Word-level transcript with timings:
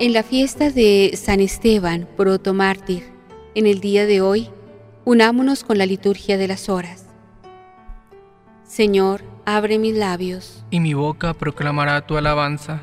En 0.00 0.12
la 0.12 0.24
fiesta 0.24 0.70
de 0.70 1.12
San 1.16 1.38
Esteban, 1.38 2.08
protomártir, 2.16 3.04
en 3.54 3.68
el 3.68 3.78
día 3.78 4.06
de 4.06 4.20
hoy, 4.20 4.50
unámonos 5.04 5.62
con 5.62 5.78
la 5.78 5.86
liturgia 5.86 6.36
de 6.36 6.48
las 6.48 6.68
horas. 6.68 7.06
Señor, 8.64 9.22
abre 9.44 9.78
mis 9.78 9.94
labios. 9.94 10.64
Y 10.70 10.80
mi 10.80 10.94
boca 10.94 11.32
proclamará 11.32 12.04
tu 12.04 12.16
alabanza. 12.16 12.82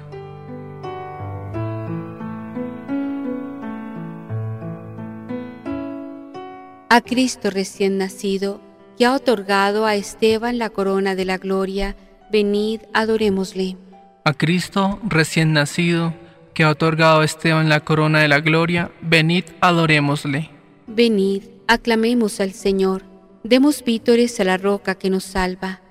A 6.88 7.02
Cristo 7.02 7.50
recién 7.50 7.98
nacido, 7.98 8.62
que 8.98 9.06
ha 9.06 9.14
otorgado 9.14 9.86
a 9.86 9.96
Esteban 9.96 10.58
la 10.58 10.70
corona 10.70 11.16
de 11.16 11.26
la 11.26 11.38
gloria, 11.38 11.98
venid, 12.32 12.80
adorémosle. 12.94 13.76
A 14.24 14.34
Cristo 14.34 14.98
recién 15.04 15.52
nacido, 15.52 16.14
que 16.54 16.64
ha 16.64 16.70
otorgado 16.70 17.22
a 17.22 17.26
Esteban 17.26 17.70
la 17.70 17.82
corona 17.82 18.20
de 18.20 18.28
la 18.28 18.40
gloria, 18.40 18.92
venid, 19.02 19.46
adorémosle. 19.62 20.50
Venid, 20.88 21.44
aclamemos 21.68 22.40
al 22.40 22.52
Señor, 22.52 23.04
demos 23.44 23.84
vítores 23.84 24.40
a 24.40 24.44
la 24.44 24.58
roca 24.58 24.96
que 24.96 25.10
nos 25.10 25.24
salva. 25.24 25.82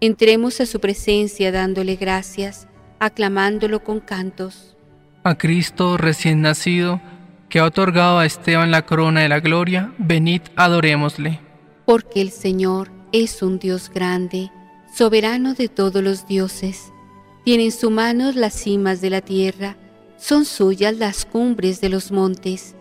Entremos 0.00 0.60
a 0.60 0.66
su 0.66 0.80
presencia 0.80 1.50
dándole 1.50 1.96
gracias, 1.96 2.68
aclamándolo 2.98 3.82
con 3.82 4.00
cantos. 4.00 4.76
A 5.22 5.36
Cristo 5.36 5.96
recién 5.96 6.42
nacido, 6.42 7.00
que 7.48 7.58
ha 7.58 7.64
otorgado 7.64 8.18
a 8.18 8.26
Esteban 8.26 8.70
la 8.70 8.84
corona 8.84 9.20
de 9.20 9.28
la 9.28 9.40
gloria, 9.40 9.94
venid, 9.98 10.42
adorémosle. 10.56 11.40
Porque 11.86 12.20
el 12.20 12.30
Señor 12.30 12.90
es 13.12 13.42
un 13.42 13.58
Dios 13.58 13.90
grande, 13.94 14.50
soberano 14.94 15.54
de 15.54 15.68
todos 15.68 16.02
los 16.02 16.26
dioses. 16.26 16.92
Tiene 17.44 17.66
en 17.66 17.72
su 17.72 17.90
mano 17.90 18.32
las 18.32 18.54
cimas 18.54 19.00
de 19.00 19.10
la 19.10 19.20
tierra, 19.20 19.76
son 20.24 20.46
suyas 20.46 20.96
las 20.96 21.26
cumbres 21.26 21.82
de 21.82 21.90
los 21.90 22.10
montes. 22.10 22.74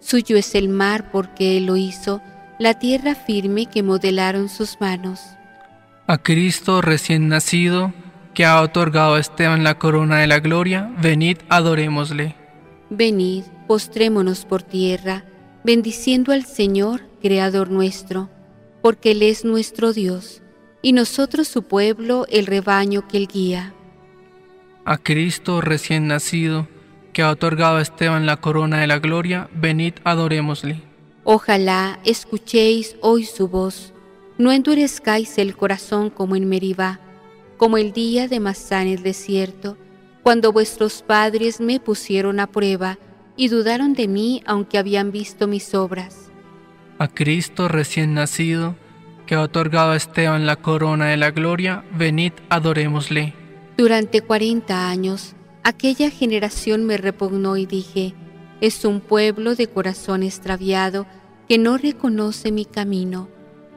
Suyo 0.00 0.36
es 0.36 0.56
el 0.56 0.68
mar 0.68 1.12
porque 1.12 1.56
Él 1.56 1.66
lo 1.66 1.76
hizo, 1.76 2.20
la 2.58 2.80
tierra 2.80 3.14
firme 3.14 3.66
que 3.66 3.84
modelaron 3.84 4.48
sus 4.48 4.80
manos. 4.80 5.20
A 6.08 6.18
Cristo 6.18 6.82
recién 6.82 7.28
nacido, 7.28 7.94
que 8.34 8.44
ha 8.44 8.60
otorgado 8.60 9.14
a 9.14 9.20
Esteban 9.20 9.62
la 9.62 9.78
corona 9.78 10.18
de 10.18 10.26
la 10.26 10.40
gloria, 10.40 10.92
venid, 11.00 11.36
adorémosle. 11.48 12.34
Venid, 12.90 13.44
postrémonos 13.68 14.44
por 14.44 14.64
tierra, 14.64 15.24
bendiciendo 15.62 16.32
al 16.32 16.46
Señor, 16.46 17.02
Creador 17.22 17.70
nuestro, 17.70 18.28
porque 18.82 19.12
Él 19.12 19.22
es 19.22 19.44
nuestro 19.44 19.92
Dios, 19.92 20.42
y 20.82 20.94
nosotros 20.94 21.46
su 21.46 21.62
pueblo, 21.62 22.26
el 22.28 22.46
rebaño 22.46 23.06
que 23.06 23.18
Él 23.18 23.28
guía. 23.32 23.72
A 24.84 24.98
Cristo 24.98 25.60
recién 25.60 26.08
nacido, 26.08 26.66
que 27.18 27.24
ha 27.24 27.30
otorgado 27.32 27.78
a 27.78 27.82
Esteban 27.82 28.26
la 28.26 28.36
corona 28.36 28.78
de 28.78 28.86
la 28.86 29.00
gloria, 29.00 29.48
venid 29.52 29.94
adorémosle. 30.04 30.80
Ojalá 31.24 31.98
escuchéis 32.04 32.94
hoy 33.00 33.24
su 33.24 33.48
voz, 33.48 33.92
no 34.38 34.52
endurezcáis 34.52 35.36
el 35.38 35.56
corazón 35.56 36.10
como 36.10 36.36
en 36.36 36.48
Meribá, 36.48 37.00
como 37.56 37.76
el 37.76 37.92
día 37.92 38.28
de 38.28 38.38
Masá 38.38 38.82
en 38.82 38.88
el 38.90 39.02
desierto, 39.02 39.76
cuando 40.22 40.52
vuestros 40.52 41.02
padres 41.02 41.60
me 41.60 41.80
pusieron 41.80 42.38
a 42.38 42.46
prueba 42.46 43.00
y 43.36 43.48
dudaron 43.48 43.94
de 43.94 44.06
mí 44.06 44.44
aunque 44.46 44.78
habían 44.78 45.10
visto 45.10 45.48
mis 45.48 45.74
obras. 45.74 46.30
A 47.00 47.08
Cristo 47.08 47.66
recién 47.66 48.14
nacido, 48.14 48.76
que 49.26 49.34
ha 49.34 49.42
otorgado 49.42 49.90
a 49.90 49.96
Esteban 49.96 50.46
la 50.46 50.54
corona 50.54 51.06
de 51.06 51.16
la 51.16 51.32
gloria, 51.32 51.82
venid 51.96 52.34
adorémosle. 52.48 53.34
Durante 53.76 54.20
cuarenta 54.20 54.88
años, 54.88 55.34
Aquella 55.62 56.10
generación 56.10 56.84
me 56.84 56.96
repugnó 56.96 57.56
y 57.56 57.66
dije, 57.66 58.14
es 58.60 58.84
un 58.84 59.00
pueblo 59.00 59.54
de 59.54 59.66
corazón 59.66 60.22
extraviado 60.22 61.06
que 61.48 61.58
no 61.58 61.78
reconoce 61.78 62.52
mi 62.52 62.64
camino. 62.64 63.28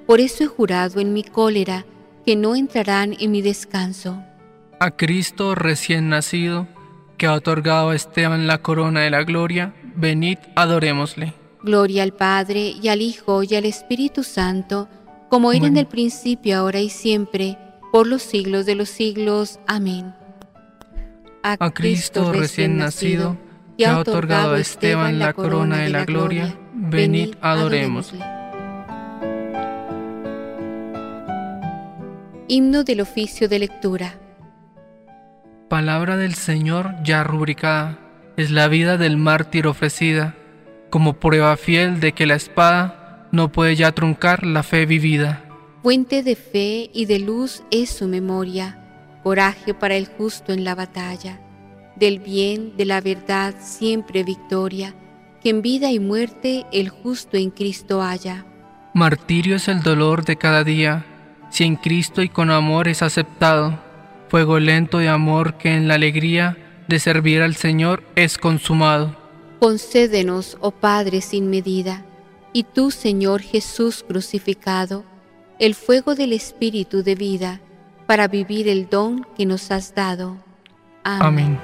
Por 0.08 0.20
eso 0.20 0.44
he 0.44 0.47
jurado 0.47 1.00
en 1.00 1.14
mi 1.14 1.24
cólera 1.24 1.86
que 2.25 2.36
no 2.36 2.56
entrarán 2.56 3.16
en 3.20 3.31
mi 3.31 3.41
descanso. 3.41 4.24
A 4.80 4.91
Cristo 4.91 5.56
recién 5.56 6.09
nacido, 6.09 6.68
que 7.18 7.28
ha 7.28 7.34
otorgado 7.34 7.90
a 7.90 7.96
Esteban 7.96 8.47
la 8.47 8.62
corona 8.62 9.02
de 9.02 9.12
la 9.12 9.24
gloria, 9.24 9.74
venid 9.96 10.38
adorémosle. 10.56 11.34
Gloria 11.64 12.03
al 12.03 12.14
Padre 12.14 12.74
y 12.81 12.88
al 12.88 13.02
Hijo 13.02 13.44
y 13.44 13.56
al 13.56 13.66
Espíritu 13.66 14.24
Santo, 14.24 14.90
como 15.30 15.52
era 15.52 15.68
en 15.68 15.78
el 15.78 15.86
principio, 15.86 16.58
ahora 16.58 16.80
y 16.80 16.90
siempre, 16.90 17.58
por 17.91 18.08
los 18.08 18.24
siglos 18.24 18.66
de 18.66 18.75
los 18.75 18.90
siglos. 18.90 19.59
Amén 19.68 20.21
a 21.44 21.72
Cristo 21.72 22.31
recién 22.34 22.78
nacido, 22.78 23.38
que 23.78 23.85
ha 23.85 24.00
otorgado 24.00 24.53
a 24.53 24.59
Esteban 24.59 25.19
la 25.19 25.34
corona 25.34 25.78
de 25.78 25.90
la 25.90 26.06
gloria, 26.06 26.56
venid 26.74 27.35
adoremos. 27.41 28.13
Himno 32.47 32.84
del 32.84 33.02
oficio 33.02 33.47
de 33.47 33.59
lectura. 33.59 34.16
Palabra 35.69 36.18
del 36.18 36.35
Señor 36.35 36.96
ya 37.03 37.24
rubricada, 37.24 37.97
es 38.35 38.52
la 38.52 38.68
vida 38.68 38.97
del 38.97 39.18
mártir 39.18 39.68
ofrecida, 39.68 40.35
como 40.90 41.13
prueba 41.13 41.56
fiel 41.56 42.00
de 42.02 42.12
que 42.12 42.25
la 42.25 42.35
espada 42.35 43.28
no 43.31 43.52
puede 43.52 43.75
ya 43.75 43.94
truncar 43.94 44.46
la 44.46 44.63
fe 44.63 44.85
vivida. 44.85 45.46
Fuente 45.81 46.22
de 46.23 46.35
fe 46.35 46.90
y 46.94 47.06
de 47.06 47.19
luz 47.19 47.63
es 47.72 47.90
su 47.90 48.08
memoria 48.08 48.81
coraje 49.24 49.74
para 49.74 49.96
el 49.96 50.08
justo 50.08 50.54
en 50.54 50.64
la 50.64 50.76
batalla, 50.76 51.40
del 51.96 52.20
bien, 52.20 52.76
de 52.78 52.86
la 52.86 53.02
verdad, 53.02 53.56
siempre 53.59 54.24
victoria, 54.24 54.96
que 55.42 55.50
en 55.50 55.62
vida 55.62 55.92
y 55.92 56.00
muerte 56.00 56.66
el 56.72 56.90
justo 56.90 57.38
en 57.38 57.50
Cristo 57.50 58.02
haya. 58.02 58.46
Martirio 58.94 59.56
es 59.56 59.68
el 59.68 59.82
dolor 59.82 60.26
de 60.26 60.38
cada 60.38 60.64
día, 60.64 61.06
si 61.50 61.64
en 61.64 61.76
Cristo 61.76 62.22
y 62.22 62.30
con 62.30 62.52
amor 62.52 62.88
es 62.88 63.02
aceptado, 63.02 63.80
fuego 64.30 64.59
lento 64.59 65.00
de 65.00 65.09
amor 65.09 65.58
que 65.58 65.76
en 65.76 65.88
la 65.88 65.96
alegría 65.96 66.58
de 66.88 67.00
servir 67.00 67.42
al 67.42 67.56
Señor 67.56 68.03
es 68.16 68.38
consumado. 68.38 69.16
Concédenos, 69.59 70.58
oh 70.59 70.72
Padre 70.72 71.22
sin 71.22 71.50
medida, 71.50 72.03
y 72.53 72.64
tú, 72.64 72.92
Señor 72.92 73.42
Jesús 73.42 74.03
crucificado, 74.08 75.03
el 75.59 75.76
fuego 75.76 76.16
del 76.16 76.34
Espíritu 76.34 77.03
de 77.03 77.16
vida, 77.16 77.62
para 78.11 78.27
vivir 78.27 78.67
el 78.67 78.89
don 78.89 79.25
que 79.38 79.45
nos 79.45 79.72
has 79.72 79.95
dado. 79.95 80.35
Amén. 81.05 81.57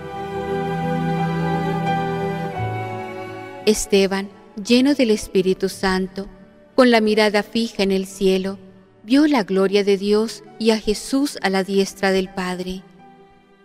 Esteban, 3.65 4.29
lleno 4.55 4.95
del 4.95 5.11
Espíritu 5.11 5.67
Santo, 5.67 6.29
con 6.73 6.89
la 6.89 7.01
mirada 7.01 7.43
fija 7.43 7.83
en 7.83 7.91
el 7.91 8.05
cielo, 8.05 8.59
vio 9.03 9.27
la 9.27 9.43
gloria 9.43 9.83
de 9.83 9.97
Dios 9.97 10.41
y 10.57 10.71
a 10.71 10.79
Jesús 10.79 11.37
a 11.41 11.49
la 11.49 11.65
diestra 11.65 12.13
del 12.13 12.29
Padre. 12.29 12.81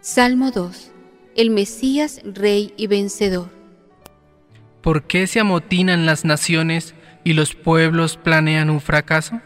Salmo 0.01 0.51
2. 0.51 0.91
El 1.37 1.51
Mesías, 1.51 2.21
Rey 2.25 2.75
y 2.77 2.89
Vencedor. 2.89 3.49
¿Por 4.81 5.05
qué 5.05 5.29
se 5.29 5.39
amotinan 5.39 6.05
las 6.05 6.25
naciones 6.25 6.97
y 7.23 7.35
los 7.35 7.55
pueblos 7.55 8.17
planean 8.17 8.71
un 8.71 8.81
fracaso? 8.81 9.41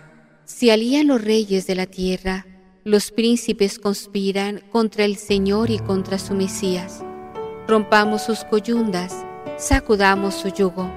Se 0.47 0.73
alían 0.73 1.09
los 1.09 1.23
reyes 1.23 1.67
de 1.67 1.75
la 1.75 1.85
tierra 1.85 2.47
los 2.87 3.11
príncipes 3.11 3.81
conspiran 3.81 4.63
contra 4.71 5.05
el 5.05 5.17
Señor 5.17 5.71
y 5.71 5.79
contra 5.81 6.21
su 6.21 6.35
Mesías. 6.35 7.03
Rompamos 7.67 8.23
sus 8.23 8.45
coyundas, 8.45 9.27
sacudamos 9.59 10.37
su 10.37 10.51
yugo. 10.55 10.89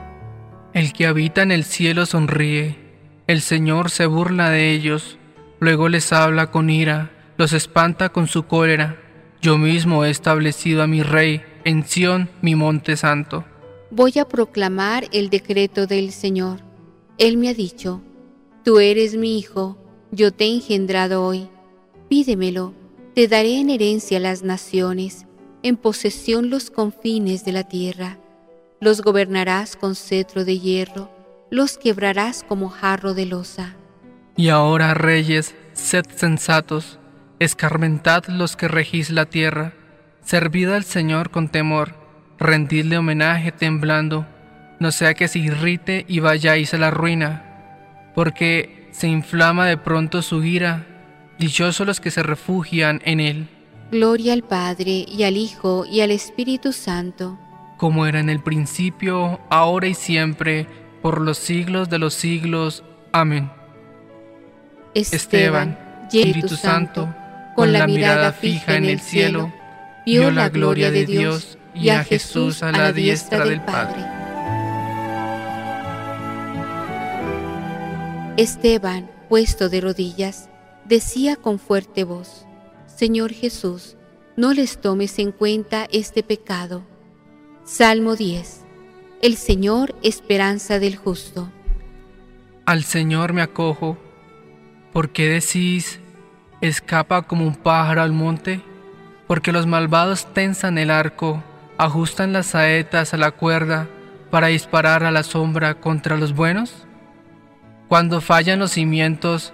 El 0.71 0.93
que 0.93 1.07
habita 1.07 1.41
en 1.41 1.51
el 1.51 1.63
cielo 1.63 2.05
sonríe, 2.05 2.77
el 3.25 3.41
Señor 3.41 3.89
se 3.89 4.05
burla 4.05 4.51
de 4.51 4.71
ellos, 4.71 5.17
luego 5.59 5.89
les 5.89 6.13
habla 6.13 6.51
con 6.51 6.69
ira, 6.69 7.09
los 7.37 7.53
espanta 7.53 8.09
con 8.09 8.27
su 8.27 8.43
cólera. 8.43 9.01
Yo 9.41 9.57
mismo 9.57 10.05
he 10.05 10.11
establecido 10.11 10.83
a 10.83 10.87
mi 10.87 11.01
rey 11.01 11.41
en 11.63 11.83
Sión, 11.87 12.29
mi 12.43 12.53
monte 12.53 12.97
santo. 12.97 13.45
Voy 13.89 14.13
a 14.19 14.25
proclamar 14.25 15.05
el 15.11 15.31
decreto 15.31 15.87
del 15.87 16.11
Señor. 16.11 16.59
Él 17.17 17.37
me 17.37 17.49
ha 17.49 17.55
dicho, 17.55 18.03
tú 18.63 18.77
eres 18.77 19.15
mi 19.15 19.39
hijo, 19.39 19.75
yo 20.11 20.31
te 20.31 20.45
he 20.45 20.53
engendrado 20.53 21.25
hoy. 21.25 21.49
Pídemelo, 22.09 22.73
te 23.13 23.27
daré 23.27 23.59
en 23.59 23.69
herencia 23.69 24.19
las 24.19 24.41
naciones, 24.41 25.27
en 25.61 25.77
posesión 25.77 26.49
los 26.49 26.71
confines 26.71 27.45
de 27.45 27.51
la 27.51 27.63
tierra. 27.63 28.17
Los 28.81 29.01
gobernarás 29.01 29.75
con 29.75 29.95
cetro 29.95 30.43
de 30.43 30.57
hierro, 30.57 31.11
los 31.51 31.77
quebrarás 31.77 32.43
como 32.43 32.69
jarro 32.69 33.13
de 33.13 33.27
losa. 33.27 33.75
Y 34.35 34.49
ahora, 34.49 34.95
reyes, 34.95 35.53
sed 35.73 36.03
sensatos, 36.15 36.97
escarmentad 37.37 38.25
los 38.25 38.55
que 38.55 38.67
regís 38.67 39.11
la 39.11 39.27
tierra, 39.27 39.73
servid 40.23 40.69
al 40.69 40.85
Señor 40.85 41.29
con 41.29 41.49
temor, 41.49 41.93
rendidle 42.39 42.97
homenaje 42.97 43.51
temblando, 43.51 44.25
no 44.79 44.91
sea 44.91 45.13
que 45.13 45.27
se 45.27 45.37
irrite 45.37 46.05
y 46.07 46.21
vayáis 46.21 46.73
a 46.73 46.79
la 46.79 46.89
ruina, 46.89 48.11
porque 48.15 48.89
se 48.93 49.07
inflama 49.07 49.67
de 49.67 49.77
pronto 49.77 50.23
su 50.23 50.43
ira 50.43 50.87
Dichosos 51.39 51.87
los 51.87 51.99
que 51.99 52.11
se 52.11 52.21
refugian 52.21 53.01
en 53.05 53.19
Él. 53.19 53.47
Gloria 53.91 54.33
al 54.33 54.43
Padre 54.43 55.05
y 55.07 55.23
al 55.23 55.37
Hijo 55.37 55.85
y 55.85 56.01
al 56.01 56.11
Espíritu 56.11 56.73
Santo. 56.73 57.39
como 57.77 58.05
era 58.05 58.19
en 58.19 58.29
el 58.29 58.43
principio, 58.43 59.39
ahora 59.49 59.87
y 59.87 59.93
siempre, 59.93 60.67
por 61.01 61.21
los 61.21 61.37
siglos 61.37 61.89
de 61.89 61.97
los 61.97 62.13
siglos. 62.13 62.83
Amén. 63.13 63.49
Esteban, 64.93 65.79
Espíritu 66.11 66.57
Santo, 66.57 67.07
con 67.55 67.71
la 67.71 67.87
mirada 67.87 68.33
fija 68.33 68.75
en 68.75 68.83
el 68.83 68.99
cielo, 68.99 69.53
vio 70.05 70.29
la 70.29 70.49
gloria 70.49 70.91
de 70.91 71.05
Dios 71.05 71.57
y 71.73 71.87
a 71.87 72.03
Jesús 72.03 72.63
a 72.63 72.73
la 72.73 72.91
diestra 72.91 73.45
del 73.45 73.61
Padre. 73.61 74.05
Esteban, 78.35 79.09
puesto 79.29 79.69
de 79.69 79.81
rodillas, 79.81 80.49
decía 80.89 81.35
con 81.35 81.59
fuerte 81.59 82.03
voz, 82.03 82.45
Señor 82.87 83.31
Jesús, 83.31 83.95
no 84.35 84.53
les 84.53 84.81
tomes 84.81 85.19
en 85.19 85.31
cuenta 85.31 85.87
este 85.91 86.23
pecado. 86.23 86.81
Salmo 87.63 88.15
10. 88.15 88.65
El 89.21 89.35
Señor, 89.37 89.93
esperanza 90.01 90.79
del 90.79 90.95
justo. 90.95 91.51
Al 92.65 92.83
Señor 92.83 93.33
me 93.33 93.43
acojo. 93.43 93.97
¿Por 94.91 95.11
qué 95.11 95.29
decís, 95.29 95.99
escapa 96.59 97.21
como 97.21 97.45
un 97.45 97.55
pájaro 97.55 98.01
al 98.01 98.11
monte? 98.11 98.61
Porque 99.27 99.51
los 99.51 99.67
malvados 99.67 100.33
tensan 100.33 100.79
el 100.79 100.89
arco, 100.89 101.43
ajustan 101.77 102.33
las 102.33 102.47
saetas 102.47 103.13
a 103.13 103.17
la 103.17 103.29
cuerda 103.29 103.87
para 104.31 104.47
disparar 104.47 105.03
a 105.03 105.11
la 105.11 105.21
sombra 105.21 105.75
contra 105.75 106.17
los 106.17 106.33
buenos. 106.33 106.87
Cuando 107.87 108.21
fallan 108.21 108.57
los 108.57 108.71
cimientos, 108.71 109.53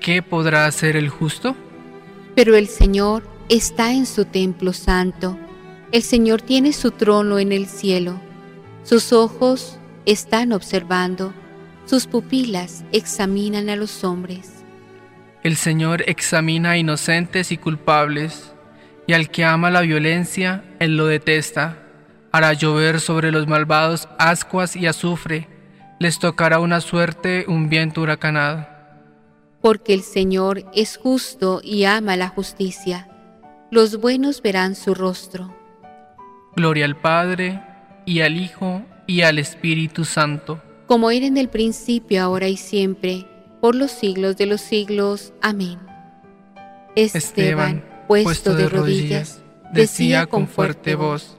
¿qué 0.00 0.22
podrá 0.22 0.66
hacer 0.66 0.96
el 0.96 1.08
justo? 1.08 1.56
Pero 2.34 2.56
el 2.56 2.68
Señor 2.68 3.22
está 3.48 3.92
en 3.92 4.06
su 4.06 4.24
templo 4.24 4.72
santo 4.72 5.38
el 5.92 6.02
Señor 6.02 6.42
tiene 6.42 6.72
su 6.72 6.90
trono 6.90 7.38
en 7.38 7.52
el 7.52 7.66
cielo. 7.66 8.20
Sus 8.82 9.12
ojos 9.12 9.78
están 10.04 10.52
observando, 10.52 11.32
sus 11.84 12.06
pupilas 12.06 12.84
examinan 12.92 13.68
a 13.70 13.76
los 13.76 14.02
hombres. 14.02 14.64
El 15.44 15.56
Señor 15.56 16.02
examina 16.06 16.70
a 16.70 16.76
inocentes 16.76 17.52
y 17.52 17.56
culpables, 17.56 18.52
y 19.06 19.12
al 19.12 19.30
que 19.30 19.44
ama 19.44 19.70
la 19.70 19.82
violencia, 19.82 20.64
Él 20.80 20.96
lo 20.96 21.06
detesta. 21.06 21.78
Hará 22.32 22.52
llover 22.52 23.00
sobre 23.00 23.30
los 23.30 23.46
malvados 23.46 24.08
ascuas 24.18 24.74
y 24.74 24.86
azufre, 24.86 25.48
les 26.00 26.18
tocará 26.18 26.58
una 26.58 26.80
suerte, 26.80 27.44
un 27.46 27.68
viento 27.68 28.00
huracanado. 28.00 28.75
Porque 29.66 29.94
el 29.94 30.02
Señor 30.02 30.64
es 30.72 30.96
justo 30.96 31.60
y 31.60 31.86
ama 31.86 32.16
la 32.16 32.28
justicia, 32.28 33.08
los 33.72 34.00
buenos 34.00 34.40
verán 34.40 34.76
su 34.76 34.94
rostro. 34.94 35.52
Gloria 36.54 36.84
al 36.84 36.94
Padre, 36.94 37.60
y 38.04 38.20
al 38.20 38.36
Hijo, 38.36 38.84
y 39.08 39.22
al 39.22 39.40
Espíritu 39.40 40.04
Santo. 40.04 40.62
Como 40.86 41.10
era 41.10 41.26
en 41.26 41.36
el 41.36 41.48
principio, 41.48 42.22
ahora 42.22 42.46
y 42.46 42.56
siempre, 42.56 43.26
por 43.60 43.74
los 43.74 43.90
siglos 43.90 44.36
de 44.36 44.46
los 44.46 44.60
siglos. 44.60 45.32
Amén. 45.42 45.80
Esteban, 46.94 47.84
puesto 48.06 48.54
de 48.54 48.68
rodillas, 48.68 49.42
decía 49.72 50.26
con 50.26 50.46
fuerte 50.46 50.94
voz, 50.94 51.36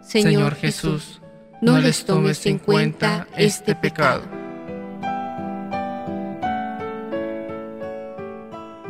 Señor 0.00 0.54
Jesús, 0.54 1.20
no 1.60 1.78
les 1.78 2.06
tomes 2.06 2.46
en 2.46 2.58
cuenta 2.58 3.28
este, 3.32 3.44
este 3.44 3.74
pecado. 3.74 4.35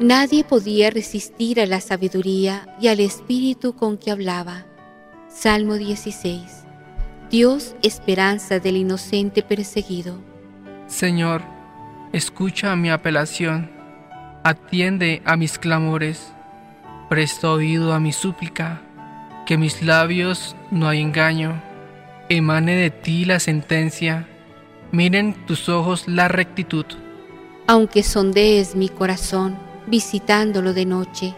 Nadie 0.00 0.44
podía 0.44 0.90
resistir 0.90 1.58
a 1.58 1.64
la 1.64 1.80
sabiduría 1.80 2.68
y 2.78 2.88
al 2.88 3.00
espíritu 3.00 3.74
con 3.74 3.96
que 3.96 4.10
hablaba 4.10 4.66
Salmo 5.28 5.76
16. 5.76 6.64
Dios, 7.30 7.74
esperanza 7.82 8.58
del 8.58 8.76
inocente 8.76 9.40
perseguido. 9.40 10.18
Señor, 10.86 11.40
escucha 12.12 12.76
mi 12.76 12.90
apelación, 12.90 13.70
atiende 14.44 15.22
a 15.24 15.34
mis 15.36 15.58
clamores, 15.58 16.30
presta 17.08 17.50
oído 17.50 17.94
a 17.94 17.98
mi 17.98 18.12
súplica, 18.12 18.82
que 19.46 19.56
mis 19.56 19.82
labios 19.82 20.56
no 20.70 20.88
hay 20.88 21.00
engaño, 21.00 21.62
emane 22.28 22.74
de 22.74 22.90
ti 22.90 23.24
la 23.24 23.40
sentencia, 23.40 24.28
miren 24.92 25.46
tus 25.46 25.70
ojos 25.70 26.06
la 26.06 26.28
rectitud. 26.28 26.84
Aunque 27.66 28.02
sondees 28.02 28.76
mi 28.76 28.90
corazón, 28.90 29.65
visitándolo 29.86 30.74
de 30.74 30.86
noche, 30.86 31.34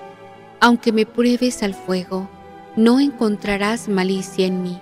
aunque 0.60 0.92
me 0.92 1.06
pruebes 1.06 1.62
al 1.62 1.74
fuego, 1.74 2.28
no 2.76 3.00
encontrarás 3.00 3.88
malicia 3.88 4.46
en 4.46 4.62
mí. 4.62 4.80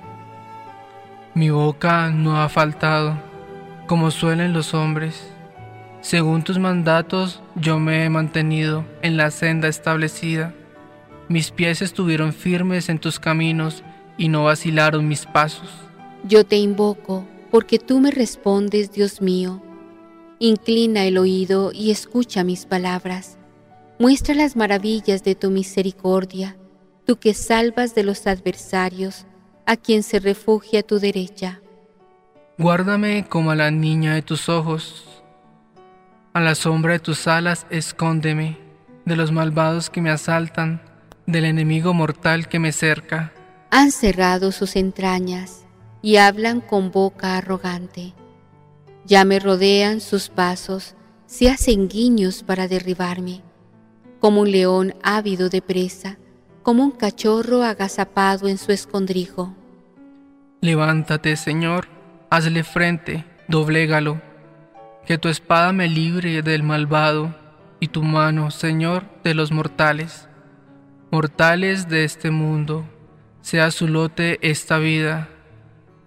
Mi 1.34 1.50
boca 1.50 2.10
no 2.10 2.40
ha 2.40 2.48
faltado, 2.48 3.18
como 3.86 4.10
suelen 4.10 4.52
los 4.52 4.74
hombres. 4.74 5.30
Según 6.00 6.44
tus 6.44 6.58
mandatos 6.58 7.42
yo 7.56 7.78
me 7.78 8.04
he 8.04 8.10
mantenido 8.10 8.84
en 9.02 9.16
la 9.16 9.30
senda 9.30 9.68
establecida. 9.68 10.54
Mis 11.28 11.50
pies 11.50 11.82
estuvieron 11.82 12.32
firmes 12.32 12.88
en 12.88 12.98
tus 12.98 13.18
caminos 13.18 13.82
y 14.16 14.28
no 14.28 14.44
vacilaron 14.44 15.08
mis 15.08 15.26
pasos. 15.26 15.68
Yo 16.24 16.44
te 16.44 16.56
invoco 16.56 17.26
porque 17.50 17.78
tú 17.78 18.00
me 18.00 18.10
respondes, 18.10 18.92
Dios 18.92 19.20
mío. 19.20 19.62
Inclina 20.38 21.04
el 21.04 21.18
oído 21.18 21.72
y 21.72 21.90
escucha 21.90 22.44
mis 22.44 22.66
palabras. 22.66 23.35
Muestra 23.98 24.34
las 24.34 24.56
maravillas 24.56 25.25
de 25.25 25.34
tu 25.34 25.50
misericordia 25.50 26.56
tú 27.06 27.16
que 27.16 27.32
salvas 27.32 27.94
de 27.94 28.02
los 28.02 28.26
adversarios 28.26 29.26
a 29.64 29.76
quien 29.76 30.02
se 30.02 30.19
refugia 30.19 30.81
a 30.81 30.82
tu 30.82 30.98
derecha. 30.98 31.60
Guárdame 32.58 33.26
como 33.28 33.52
a 33.52 33.54
la 33.54 33.70
niña 33.70 34.14
de 34.14 34.22
tus 34.22 34.48
ojos, 34.48 35.22
a 36.32 36.40
la 36.40 36.54
sombra 36.54 36.94
de 36.94 36.98
tus 36.98 37.26
alas 37.28 37.66
escóndeme 37.70 38.58
de 39.04 39.16
los 39.16 39.31
malvados 39.31 39.88
que 39.88 40.00
me 40.00 40.10
asaltan, 40.10 40.82
del 41.26 41.44
enemigo 41.44 41.94
mortal 41.94 42.49
que 42.49 42.58
me 42.58 42.72
cerca. 42.72 43.32
Han 43.70 43.92
cerrado 43.92 44.52
sus 44.52 44.75
entrañas 44.75 45.64
y 46.02 46.16
hablan 46.16 46.60
con 46.60 46.90
boca 46.90 47.37
arrogante. 47.37 48.14
Ya 49.04 49.25
me 49.25 49.38
rodean 49.38 50.00
sus 50.00 50.28
pasos, 50.28 50.96
se 51.26 51.49
hacen 51.49 51.88
guiños 51.88 52.42
para 52.42 52.66
derribarme, 52.66 53.42
como 54.20 54.42
un 54.42 54.50
león 54.50 54.94
ávido 55.02 55.49
de 55.49 55.62
presa 55.62 56.18
como 56.66 56.82
un 56.82 56.90
cachorro 56.90 57.62
agazapado 57.62 58.49
en 58.49 58.58
su 58.58 58.73
escondrijo. 58.73 59.54
Levántate, 60.61 61.37
Señor, 61.37 61.87
hazle 62.28 62.64
frente, 62.64 63.25
doblégalo, 63.46 64.20
que 65.06 65.16
tu 65.16 65.28
espada 65.28 65.73
me 65.73 65.87
libre 65.87 66.42
del 66.42 66.64
malvado 66.64 67.32
y 67.78 67.87
tu 67.87 68.02
mano, 68.02 68.50
Señor, 68.50 69.04
de 69.23 69.35
los 69.35 69.52
mortales. 69.52 70.28
Mortales 71.12 71.88
de 71.88 72.02
este 72.02 72.32
mundo, 72.32 72.85
sea 73.42 73.70
su 73.70 73.87
lote 73.87 74.40
esta 74.42 74.78
vida. 74.78 75.28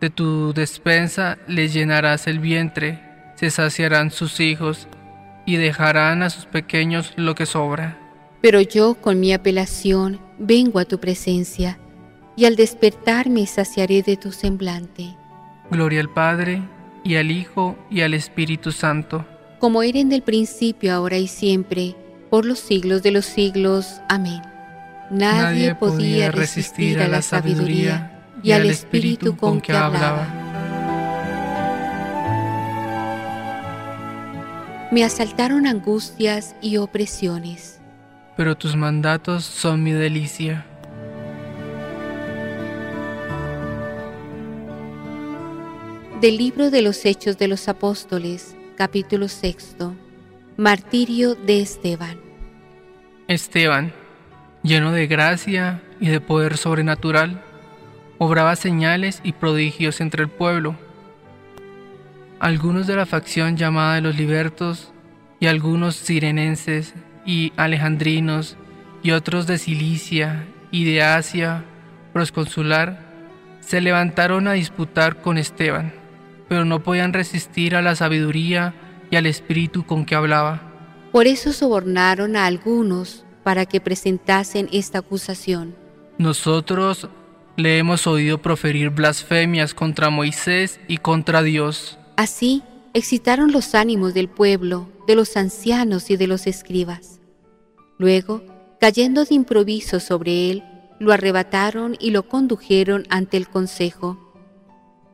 De 0.01 0.09
tu 0.09 0.51
despensa 0.51 1.37
le 1.47 1.69
llenarás 1.69 2.27
el 2.27 2.39
vientre, 2.39 3.01
se 3.35 3.49
saciarán 3.49 4.11
sus 4.11 4.41
hijos 4.41 4.88
y 5.49 5.57
dejarán 5.57 6.21
a 6.21 6.29
sus 6.29 6.45
pequeños 6.45 7.11
lo 7.15 7.33
que 7.33 7.47
sobra. 7.47 7.97
Pero 8.39 8.61
yo 8.61 8.93
con 8.93 9.19
mi 9.19 9.33
apelación 9.33 10.19
vengo 10.37 10.77
a 10.77 10.85
tu 10.85 10.99
presencia, 10.99 11.79
y 12.35 12.45
al 12.45 12.55
despertar 12.55 13.31
me 13.31 13.47
saciaré 13.47 14.03
de 14.03 14.15
tu 14.15 14.31
semblante. 14.31 15.17
Gloria 15.71 16.01
al 16.01 16.09
Padre, 16.13 16.61
y 17.03 17.15
al 17.15 17.31
Hijo, 17.31 17.75
y 17.89 18.01
al 18.01 18.13
Espíritu 18.13 18.71
Santo. 18.71 19.25
Como 19.57 19.81
era 19.81 19.97
en 19.97 20.11
el 20.11 20.21
principio, 20.21 20.93
ahora 20.93 21.17
y 21.17 21.27
siempre, 21.27 21.95
por 22.29 22.45
los 22.45 22.59
siglos 22.59 23.01
de 23.01 23.09
los 23.09 23.25
siglos. 23.25 24.01
Amén. 24.07 24.43
Nadie, 25.09 25.73
podía 25.73 26.29
resistir 26.29 26.99
a 26.99 27.07
la 27.07 27.23
sabiduría 27.23 28.23
y 28.43 28.51
al 28.51 28.67
Espíritu 28.67 29.35
con 29.35 29.61
que 29.61 29.73
hablaba. 29.73 30.48
Me 34.91 35.03
asaltaron 35.03 35.67
angustias 35.67 36.55
y 36.61 36.77
opresiones 36.77 37.79
pero 38.39 38.55
tus 38.55 38.77
mandatos 38.77 39.43
son 39.43 39.83
mi 39.83 39.91
delicia. 39.91 40.65
Del 46.21 46.37
libro 46.37 46.71
de 46.71 46.81
los 46.81 47.05
Hechos 47.05 47.37
de 47.37 47.49
los 47.49 47.67
Apóstoles, 47.67 48.55
capítulo 48.77 49.27
sexto. 49.27 49.93
Martirio 50.55 51.35
de 51.35 51.59
Esteban. 51.59 52.17
Esteban, 53.27 53.91
lleno 54.63 54.93
de 54.93 55.07
gracia 55.07 55.83
y 55.99 56.07
de 56.07 56.21
poder 56.21 56.55
sobrenatural, 56.55 57.43
obraba 58.19 58.55
señales 58.55 59.19
y 59.21 59.33
prodigios 59.33 59.99
entre 59.99 60.23
el 60.23 60.29
pueblo. 60.29 60.77
Algunos 62.39 62.87
de 62.87 62.95
la 62.95 63.05
facción 63.05 63.57
llamada 63.57 63.95
de 63.95 64.01
los 64.01 64.15
libertos 64.15 64.93
y 65.41 65.47
algunos 65.47 65.95
sirenenses 65.95 66.93
y 67.25 67.51
alejandrinos 67.57 68.55
y 69.03 69.11
otros 69.11 69.45
de 69.45 69.57
Cilicia 69.57 70.47
y 70.71 70.85
de 70.85 71.03
Asia 71.03 71.65
prosconsular 72.13 73.09
se 73.59 73.81
levantaron 73.81 74.47
a 74.47 74.53
disputar 74.53 75.21
con 75.21 75.37
Esteban, 75.37 75.93
pero 76.47 76.65
no 76.65 76.81
podían 76.81 77.13
resistir 77.13 77.75
a 77.75 77.81
la 77.81 77.95
sabiduría 77.95 78.73
y 79.11 79.17
al 79.17 79.25
espíritu 79.25 79.85
con 79.85 80.05
que 80.05 80.15
hablaba. 80.15 80.61
Por 81.11 81.27
eso 81.27 81.51
sobornaron 81.51 82.35
a 82.35 82.45
algunos 82.45 83.25
para 83.43 83.65
que 83.65 83.81
presentasen 83.81 84.69
esta 84.71 84.99
acusación. 84.99 85.75
Nosotros 86.17 87.09
le 87.57 87.77
hemos 87.77 88.07
oído 88.07 88.37
proferir 88.41 88.91
blasfemias 88.91 89.73
contra 89.73 90.09
Moisés 90.09 90.79
y 90.87 90.97
contra 90.97 91.43
Dios. 91.43 91.97
Así 92.19 92.63
excitaron 92.93 93.53
los 93.53 93.75
ánimos 93.75 94.13
del 94.13 94.27
pueblo, 94.27 94.89
de 95.07 95.15
los 95.15 95.37
ancianos 95.37 96.09
y 96.09 96.17
de 96.17 96.27
los 96.27 96.47
escribas. 96.47 97.21
Luego, 97.97 98.43
cayendo 98.81 99.23
de 99.23 99.35
improviso 99.35 100.01
sobre 100.01 100.51
él, 100.51 100.65
lo 100.99 101.13
arrebataron 101.13 101.95
y 101.97 102.11
lo 102.11 102.27
condujeron 102.27 103.05
ante 103.09 103.37
el 103.37 103.47
consejo. 103.47 104.35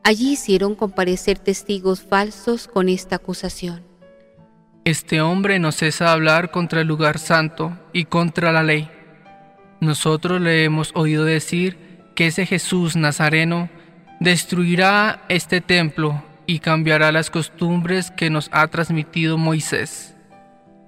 Allí 0.02 0.32
hicieron 0.32 0.74
comparecer 0.74 1.38
testigos 1.38 2.02
falsos 2.02 2.66
con 2.66 2.88
esta 2.88 3.14
acusación. 3.14 3.84
Este 4.84 5.20
hombre 5.20 5.60
no 5.60 5.70
cesa 5.70 6.10
hablar 6.10 6.50
contra 6.50 6.80
el 6.80 6.88
lugar 6.88 7.20
santo 7.20 7.78
y 7.92 8.06
contra 8.06 8.50
la 8.50 8.64
ley. 8.64 8.90
Nosotros 9.80 10.40
le 10.40 10.64
hemos 10.64 10.90
oído 10.96 11.24
decir 11.24 11.78
que 12.16 12.26
ese 12.26 12.46
Jesús 12.46 12.96
Nazareno 12.96 13.70
destruirá 14.18 15.24
este 15.28 15.60
templo 15.60 16.20
y 16.46 16.60
cambiará 16.60 17.12
las 17.12 17.30
costumbres 17.30 18.10
que 18.10 18.30
nos 18.30 18.48
ha 18.52 18.66
transmitido 18.68 19.36
Moisés. 19.38 20.14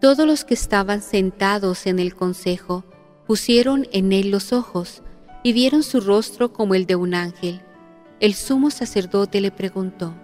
Todos 0.01 0.27
los 0.27 0.45
que 0.45 0.55
estaban 0.55 1.03
sentados 1.03 1.87
en 1.87 1.99
el 1.99 2.15
consejo 2.15 2.85
pusieron 3.27 3.87
en 3.93 4.13
él 4.13 4.31
los 4.31 4.53
ojos 4.53 5.03
y 5.43 5.53
vieron 5.53 5.83
su 5.83 6.01
rostro 6.01 6.53
como 6.53 6.75
el 6.75 6.87
de 6.87 6.97
un 6.97 7.15
ángel. 7.15 7.61
El 8.21 8.35
sumo 8.35 8.71
sacerdote 8.71 9.41
le 9.41 9.51
preguntó, 9.51 10.15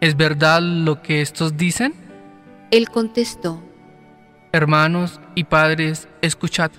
¿Es 0.00 0.16
verdad 0.16 0.62
lo 0.62 1.02
que 1.02 1.20
estos 1.20 1.56
dicen? 1.56 1.92
Él 2.70 2.88
contestó, 2.88 3.62
Hermanos 4.52 5.20
y 5.34 5.44
padres, 5.44 6.08
escuchad. 6.22 6.70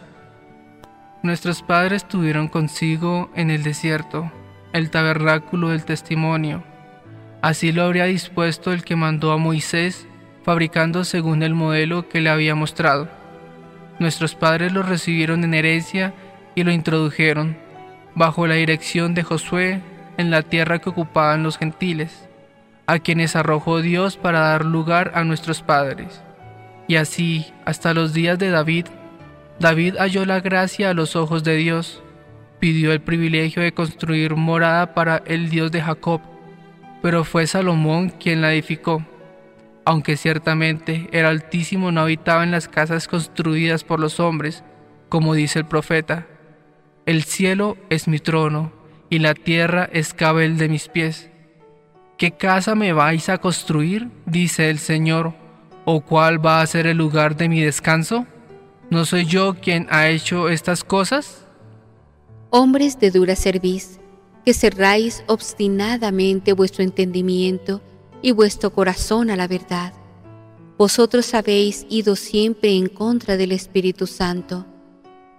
Nuestros 1.23 1.61
padres 1.61 2.07
tuvieron 2.07 2.47
consigo 2.47 3.29
en 3.35 3.51
el 3.51 3.63
desierto 3.63 4.31
el 4.73 4.89
tabernáculo 4.89 5.69
del 5.69 5.85
testimonio. 5.85 6.63
Así 7.41 7.71
lo 7.71 7.83
habría 7.83 8.05
dispuesto 8.05 8.71
el 8.71 8.83
que 8.83 8.95
mandó 8.95 9.31
a 9.31 9.37
Moisés, 9.37 10.07
fabricando 10.43 11.03
según 11.03 11.41
el 11.41 11.55
modelo 11.55 12.07
que 12.07 12.21
le 12.21 12.29
había 12.29 12.53
mostrado. 12.53 13.09
Nuestros 13.99 14.35
padres 14.35 14.71
lo 14.73 14.83
recibieron 14.83 15.43
en 15.43 15.53
herencia 15.53 16.13
y 16.55 16.63
lo 16.63 16.71
introdujeron, 16.71 17.57
bajo 18.15 18.45
la 18.45 18.55
dirección 18.55 19.13
de 19.13 19.23
Josué, 19.23 19.81
en 20.17 20.29
la 20.29 20.43
tierra 20.43 20.79
que 20.79 20.89
ocupaban 20.89 21.43
los 21.43 21.57
gentiles, 21.57 22.27
a 22.85 22.99
quienes 22.99 23.35
arrojó 23.35 23.81
Dios 23.81 24.17
para 24.17 24.39
dar 24.39 24.65
lugar 24.65 25.11
a 25.15 25.23
nuestros 25.23 25.61
padres. 25.61 26.21
Y 26.87 26.97
así, 26.97 27.51
hasta 27.65 27.93
los 27.93 28.13
días 28.13 28.37
de 28.37 28.49
David, 28.49 28.87
David 29.59 29.95
halló 29.97 30.25
la 30.25 30.41
gracia 30.41 30.89
a 30.89 30.93
los 30.93 31.15
ojos 31.15 31.43
de 31.43 31.55
Dios, 31.55 32.03
pidió 32.59 32.91
el 32.91 33.01
privilegio 33.01 33.63
de 33.63 33.71
construir 33.71 34.35
morada 34.35 34.93
para 34.93 35.23
el 35.25 35.49
Dios 35.49 35.71
de 35.71 35.81
Jacob, 35.81 36.21
pero 37.01 37.23
fue 37.23 37.47
Salomón 37.47 38.09
quien 38.09 38.41
la 38.41 38.53
edificó. 38.53 39.05
Aunque 39.85 40.17
ciertamente 40.17 41.09
el 41.11 41.25
Altísimo 41.25 41.91
no 41.91 42.01
habitaba 42.01 42.43
en 42.43 42.51
las 42.51 42.67
casas 42.67 43.07
construidas 43.07 43.83
por 43.83 43.99
los 43.99 44.19
hombres, 44.19 44.63
como 45.09 45.33
dice 45.33 45.59
el 45.59 45.65
profeta, 45.65 46.27
el 47.05 47.23
cielo 47.23 47.77
es 47.89 48.07
mi 48.07 48.19
trono 48.19 48.71
y 49.09 49.19
la 49.19 49.33
tierra 49.33 49.89
es 49.91 50.13
cabel 50.13 50.57
de 50.57 50.69
mis 50.69 50.87
pies. 50.87 51.29
¿Qué 52.17 52.31
casa 52.31 52.75
me 52.75 52.93
vais 52.93 53.29
a 53.29 53.39
construir? 53.39 54.09
dice 54.27 54.69
el 54.69 54.77
Señor, 54.77 55.33
o 55.85 56.01
cuál 56.01 56.45
va 56.45 56.61
a 56.61 56.67
ser 56.67 56.85
el 56.85 56.97
lugar 56.97 57.35
de 57.35 57.49
mi 57.49 57.61
descanso? 57.61 58.27
¿No 58.91 59.05
soy 59.05 59.25
yo 59.25 59.55
quien 59.55 59.87
ha 59.89 60.09
hecho 60.09 60.49
estas 60.49 60.83
cosas? 60.83 61.47
Hombres 62.51 62.99
de 62.99 63.09
dura 63.09 63.35
cerviz, 63.35 64.00
que 64.45 64.53
cerráis 64.53 65.23
obstinadamente 65.27 66.53
vuestro 66.53 66.83
entendimiento 66.83 67.81
y 68.21 68.31
vuestro 68.31 68.71
corazón 68.71 69.29
a 69.29 69.35
la 69.35 69.47
verdad. 69.47 69.93
Vosotros 70.77 71.33
habéis 71.33 71.85
ido 71.89 72.15
siempre 72.15 72.75
en 72.75 72.87
contra 72.87 73.37
del 73.37 73.51
Espíritu 73.51 74.07
Santo. 74.07 74.65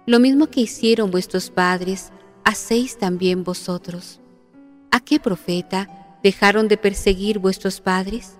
Lo 0.05 0.19
mismo 0.19 0.47
que 0.47 0.61
hicieron 0.61 1.11
vuestros 1.11 1.49
padres, 1.49 2.11
hacéis 2.43 2.97
también 2.97 3.43
vosotros. 3.43 4.19
¿A 4.91 4.99
qué 4.99 5.19
profeta 5.19 6.17
dejaron 6.23 6.67
de 6.67 6.77
perseguir 6.77 7.39
vuestros 7.39 7.81
padres? 7.81 8.37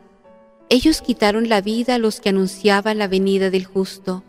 Ellos 0.70 1.02
quitaron 1.02 1.50
la 1.50 1.62
vida 1.62 1.96
a 1.96 1.98
los 1.98 2.22
que 2.22 2.30
anunciaban 2.30 2.98
la 2.98 3.08
venida 3.08 3.50
del 3.50 3.66
justo, 3.66 4.24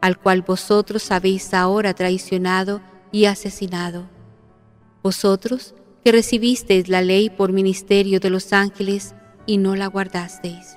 al 0.00 0.18
cual 0.18 0.42
vosotros 0.42 1.10
habéis 1.10 1.54
ahora 1.54 1.94
traicionado 1.94 2.80
y 3.10 3.24
asesinado. 3.24 4.17
Vosotros 5.08 5.74
que 6.04 6.12
recibisteis 6.12 6.90
la 6.90 7.00
ley 7.00 7.30
por 7.30 7.50
ministerio 7.50 8.20
de 8.20 8.28
los 8.28 8.52
ángeles 8.52 9.14
y 9.46 9.56
no 9.56 9.74
la 9.74 9.86
guardasteis. 9.86 10.76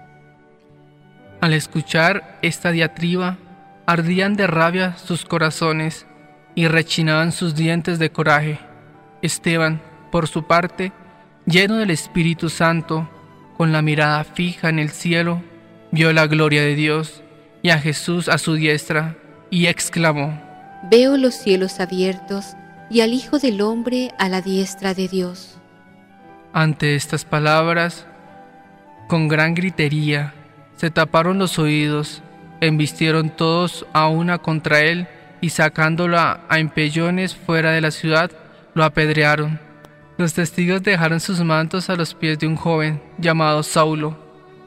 Al 1.41 1.51
escuchar 1.51 2.39
esta 2.41 2.71
diatriba, 2.71 3.37
ardían 3.85 4.37
de 4.37 4.47
rabia 4.47 4.95
sus 4.95 5.25
corazones 5.25 6.05
y 6.55 6.69
rechinaban 6.69 7.33
sus 7.33 7.55
dientes 7.55 7.99
de 7.99 8.09
coraje. 8.09 8.57
Esteban, 9.21 9.81
por 10.13 10.29
su 10.29 10.43
parte, 10.43 10.93
lleno 11.45 11.75
del 11.75 11.89
Espíritu 11.89 12.47
Santo, 12.47 13.09
con 13.57 13.73
la 13.73 13.81
mirada 13.81 14.23
fija 14.23 14.69
en 14.69 14.79
el 14.79 14.91
cielo, 14.91 15.43
vio 15.91 16.13
la 16.13 16.27
gloria 16.27 16.61
de 16.61 16.75
Dios 16.75 17.21
y 17.61 17.71
a 17.71 17.79
Jesús 17.79 18.29
a 18.29 18.37
su 18.37 18.53
diestra, 18.53 19.17
y 19.49 19.65
exclamó, 19.65 20.41
Veo 20.89 21.17
los 21.17 21.35
cielos 21.35 21.81
abiertos 21.81 22.55
y 22.91 22.99
al 22.99 23.13
Hijo 23.13 23.39
del 23.39 23.61
Hombre 23.61 24.11
a 24.17 24.27
la 24.27 24.41
diestra 24.41 24.93
de 24.93 25.07
Dios. 25.07 25.57
Ante 26.51 26.95
estas 26.95 27.23
palabras, 27.23 28.05
con 29.07 29.29
gran 29.29 29.55
gritería, 29.55 30.33
se 30.75 30.91
taparon 30.91 31.39
los 31.39 31.57
oídos, 31.57 32.21
embistieron 32.59 33.29
todos 33.29 33.85
a 33.93 34.09
una 34.09 34.39
contra 34.39 34.81
él 34.81 35.07
y 35.39 35.49
sacándola 35.49 36.41
a 36.49 36.59
empellones 36.59 37.33
fuera 37.33 37.71
de 37.71 37.79
la 37.79 37.91
ciudad, 37.91 38.29
lo 38.73 38.83
apedrearon. 38.83 39.59
Los 40.17 40.33
testigos 40.33 40.83
dejaron 40.83 41.21
sus 41.21 41.39
mantos 41.39 41.89
a 41.89 41.95
los 41.95 42.13
pies 42.13 42.39
de 42.39 42.47
un 42.47 42.57
joven 42.57 43.01
llamado 43.17 43.63
Saulo. 43.63 44.17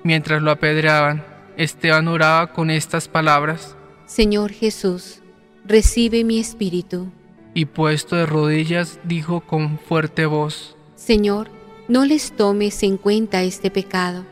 Mientras 0.02 0.40
lo 0.40 0.50
apedreaban, 0.50 1.22
Esteban 1.58 2.08
oraba 2.08 2.52
con 2.52 2.70
estas 2.70 3.06
palabras. 3.06 3.76
Señor 4.06 4.50
Jesús, 4.50 5.20
recibe 5.66 6.24
mi 6.24 6.38
espíritu. 6.38 7.12
Y 7.54 7.66
puesto 7.66 8.16
de 8.16 8.26
rodillas, 8.26 8.98
dijo 9.04 9.40
con 9.40 9.78
fuerte 9.78 10.26
voz, 10.26 10.76
Señor, 10.96 11.48
no 11.86 12.04
les 12.04 12.32
tomes 12.32 12.82
en 12.82 12.96
cuenta 12.96 13.42
este 13.42 13.70
pecado. 13.70 14.24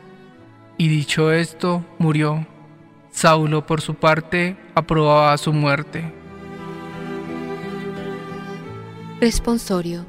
Y 0.77 0.89
dicho 0.89 1.31
esto, 1.31 1.85
murió. 1.99 2.45
Saulo, 3.11 3.65
por 3.65 3.79
su 3.79 3.93
parte, 3.93 4.57
aprobaba 4.75 5.37
su 5.37 5.53
muerte. 5.53 6.11
Responsorio. 9.21 10.05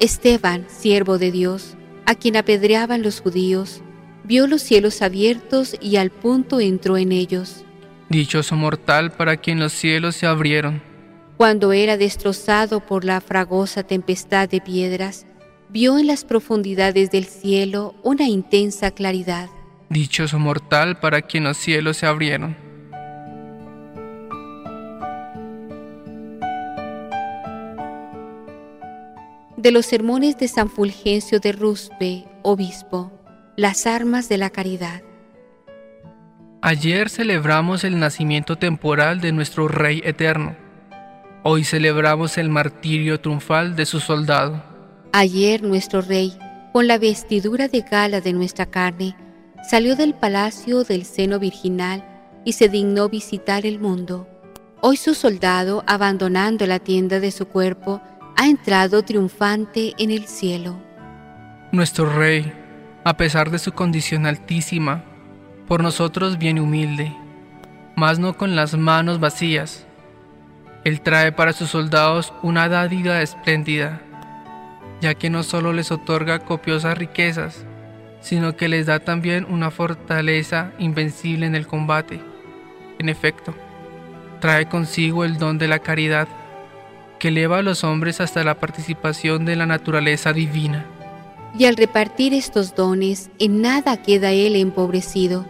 Esteban, 0.00 0.66
siervo 0.68 1.18
de 1.18 1.30
Dios, 1.30 1.76
a 2.06 2.16
quien 2.16 2.36
apedreaban 2.36 3.02
los 3.02 3.20
judíos, 3.20 3.82
vio 4.24 4.46
los 4.46 4.62
cielos 4.62 5.02
abiertos 5.02 5.76
y 5.80 5.96
al 5.96 6.10
punto 6.10 6.58
entró 6.58 6.96
en 6.96 7.12
ellos. 7.12 7.64
Dichoso 8.08 8.56
mortal 8.56 9.12
para 9.12 9.36
quien 9.36 9.60
los 9.60 9.72
cielos 9.72 10.16
se 10.16 10.26
abrieron. 10.26 10.91
Cuando 11.42 11.72
era 11.72 11.96
destrozado 11.96 12.78
por 12.78 13.04
la 13.04 13.20
fragosa 13.20 13.82
tempestad 13.82 14.48
de 14.48 14.60
piedras, 14.60 15.26
vio 15.70 15.98
en 15.98 16.06
las 16.06 16.24
profundidades 16.24 17.10
del 17.10 17.24
cielo 17.24 17.96
una 18.04 18.28
intensa 18.28 18.92
claridad. 18.92 19.48
Dichoso 19.88 20.38
mortal 20.38 21.00
para 21.00 21.20
quien 21.22 21.42
los 21.42 21.56
cielos 21.56 21.96
se 21.96 22.06
abrieron. 22.06 22.56
De 29.56 29.72
los 29.72 29.84
sermones 29.84 30.38
de 30.38 30.46
San 30.46 30.70
Fulgencio 30.70 31.40
de 31.40 31.50
Ruspe, 31.50 32.24
obispo, 32.42 33.10
las 33.56 33.88
armas 33.88 34.28
de 34.28 34.38
la 34.38 34.50
caridad. 34.50 35.02
Ayer 36.60 37.10
celebramos 37.10 37.82
el 37.82 37.98
nacimiento 37.98 38.54
temporal 38.54 39.20
de 39.20 39.32
nuestro 39.32 39.66
Rey 39.66 40.02
eterno. 40.04 40.61
Hoy 41.44 41.64
celebramos 41.64 42.38
el 42.38 42.48
martirio 42.48 43.20
triunfal 43.20 43.74
de 43.74 43.84
su 43.84 43.98
soldado. 43.98 44.62
Ayer 45.12 45.60
nuestro 45.64 46.00
Rey, 46.00 46.38
con 46.72 46.86
la 46.86 46.98
vestidura 46.98 47.66
de 47.66 47.80
gala 47.80 48.20
de 48.20 48.32
nuestra 48.32 48.66
carne, 48.66 49.16
salió 49.68 49.96
del 49.96 50.14
palacio 50.14 50.84
del 50.84 51.04
seno 51.04 51.40
virginal 51.40 52.04
y 52.44 52.52
se 52.52 52.68
dignó 52.68 53.08
visitar 53.08 53.66
el 53.66 53.80
mundo. 53.80 54.28
Hoy 54.82 54.96
su 54.96 55.14
soldado, 55.14 55.82
abandonando 55.88 56.64
la 56.68 56.78
tienda 56.78 57.18
de 57.18 57.32
su 57.32 57.46
cuerpo, 57.46 58.00
ha 58.36 58.46
entrado 58.46 59.02
triunfante 59.02 59.94
en 59.98 60.12
el 60.12 60.26
cielo. 60.26 60.80
Nuestro 61.72 62.06
Rey, 62.06 62.52
a 63.02 63.16
pesar 63.16 63.50
de 63.50 63.58
su 63.58 63.72
condición 63.72 64.26
altísima, 64.26 65.04
por 65.66 65.82
nosotros 65.82 66.38
viene 66.38 66.60
humilde, 66.60 67.12
mas 67.96 68.20
no 68.20 68.36
con 68.36 68.54
las 68.54 68.76
manos 68.76 69.18
vacías. 69.18 69.88
Él 70.84 71.00
trae 71.00 71.30
para 71.32 71.52
sus 71.52 71.70
soldados 71.70 72.32
una 72.42 72.68
dádiva 72.68 73.22
espléndida, 73.22 74.00
ya 75.00 75.14
que 75.14 75.30
no 75.30 75.42
solo 75.42 75.72
les 75.72 75.92
otorga 75.92 76.40
copiosas 76.40 76.98
riquezas, 76.98 77.64
sino 78.20 78.56
que 78.56 78.68
les 78.68 78.86
da 78.86 79.00
también 79.00 79.46
una 79.48 79.70
fortaleza 79.70 80.72
invencible 80.78 81.46
en 81.46 81.54
el 81.54 81.66
combate. 81.66 82.20
En 82.98 83.08
efecto, 83.08 83.54
trae 84.40 84.68
consigo 84.68 85.24
el 85.24 85.38
don 85.38 85.58
de 85.58 85.68
la 85.68 85.78
caridad, 85.78 86.28
que 87.18 87.28
eleva 87.28 87.58
a 87.58 87.62
los 87.62 87.84
hombres 87.84 88.20
hasta 88.20 88.42
la 88.42 88.58
participación 88.58 89.44
de 89.44 89.54
la 89.54 89.66
naturaleza 89.66 90.32
divina. 90.32 90.84
Y 91.56 91.66
al 91.66 91.76
repartir 91.76 92.34
estos 92.34 92.74
dones, 92.74 93.30
en 93.38 93.62
nada 93.62 94.02
queda 94.02 94.32
él 94.32 94.56
empobrecido, 94.56 95.46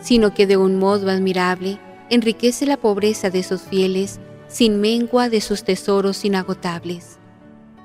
sino 0.00 0.34
que 0.34 0.46
de 0.46 0.56
un 0.56 0.78
modo 0.78 1.10
admirable 1.10 1.78
enriquece 2.10 2.66
la 2.66 2.76
pobreza 2.76 3.30
de 3.30 3.42
sus 3.42 3.62
fieles, 3.62 4.20
sin 4.48 4.80
mengua 4.80 5.28
de 5.28 5.40
sus 5.40 5.62
tesoros 5.62 6.24
inagotables. 6.24 7.18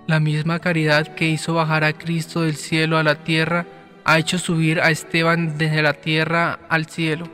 La 0.07 0.19
misma 0.19 0.59
caridad 0.59 1.07
que 1.15 1.29
hizo 1.29 1.53
bajar 1.53 1.83
a 1.83 1.93
Cristo 1.93 2.41
del 2.41 2.55
cielo 2.55 2.97
a 2.97 3.03
la 3.03 3.23
tierra, 3.23 3.65
ha 4.05 4.19
hecho 4.19 4.37
subir 4.37 4.81
a 4.81 4.91
Esteban 4.91 5.57
desde 5.57 5.81
la 5.81 5.93
tierra 5.93 6.59
al 6.69 6.87
cielo. 6.87 7.29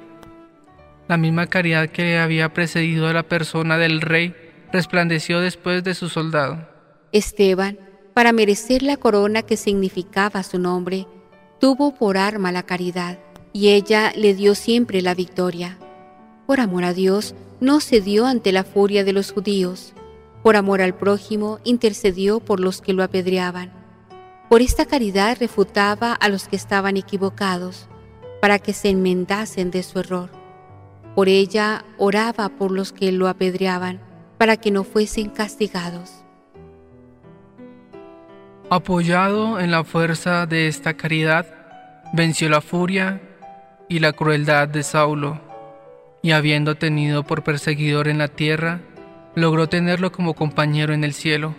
La 1.07 1.17
misma 1.17 1.47
caridad 1.47 1.89
que 1.89 2.19
había 2.19 2.53
precedido 2.53 3.07
a 3.07 3.13
la 3.13 3.23
persona 3.23 3.77
del 3.77 4.01
rey 4.01 4.35
resplandeció 4.71 5.39
después 5.39 5.83
de 5.83 5.95
su 5.95 6.09
soldado. 6.09 6.67
Esteban, 7.11 7.79
para 8.13 8.33
merecer 8.33 8.83
la 8.83 8.97
corona 8.97 9.41
que 9.41 9.57
significaba 9.57 10.43
su 10.43 10.59
nombre, 10.59 11.07
tuvo 11.59 11.95
por 11.95 12.17
arma 12.17 12.51
la 12.51 12.63
caridad, 12.63 13.17
y 13.51 13.69
ella 13.69 14.11
le 14.15 14.35
dio 14.35 14.53
siempre 14.53 15.01
la 15.01 15.15
victoria. 15.15 15.79
Por 16.49 16.59
amor 16.59 16.83
a 16.83 16.95
Dios, 16.95 17.35
no 17.59 17.79
cedió 17.79 18.25
ante 18.25 18.51
la 18.51 18.63
furia 18.63 19.03
de 19.03 19.13
los 19.13 19.31
judíos. 19.31 19.93
Por 20.41 20.55
amor 20.55 20.81
al 20.81 20.95
prójimo, 20.95 21.59
intercedió 21.63 22.39
por 22.39 22.59
los 22.59 22.81
que 22.81 22.93
lo 22.93 23.03
apedreaban 23.03 23.79
por 24.49 24.63
esta 24.63 24.87
caridad 24.87 25.37
refutaba 25.39 26.11
a 26.11 26.27
los 26.27 26.47
que 26.47 26.55
estaban 26.55 26.97
equivocados, 26.97 27.87
para 28.41 28.57
que 28.57 28.73
se 28.73 28.89
enmendasen 28.89 29.69
de 29.69 29.83
su 29.83 29.99
error. 29.99 30.31
Por 31.13 31.29
ella 31.29 31.85
oraba 31.99 32.49
por 32.49 32.71
los 32.71 32.91
que 32.91 33.11
lo 33.11 33.27
apedreaban, 33.27 34.01
para 34.39 34.57
que 34.57 34.71
no 34.71 34.83
fuesen 34.83 35.29
castigados. 35.29 36.23
Apoyado 38.71 39.59
en 39.59 39.69
la 39.69 39.83
fuerza 39.83 40.47
de 40.47 40.67
esta 40.67 40.95
caridad, 40.95 41.45
venció 42.13 42.49
la 42.49 42.61
furia 42.61 43.21
y 43.87 43.99
la 43.99 44.13
crueldad 44.13 44.67
de 44.67 44.81
Saulo, 44.81 45.39
y 46.21 46.31
habiendo 46.31 46.75
tenido 46.75 47.23
por 47.23 47.43
perseguidor 47.43 48.07
en 48.07 48.17
la 48.17 48.27
tierra, 48.27 48.81
logró 49.35 49.69
tenerlo 49.69 50.11
como 50.11 50.33
compañero 50.33 50.93
en 50.93 51.03
el 51.03 51.13
cielo 51.13 51.55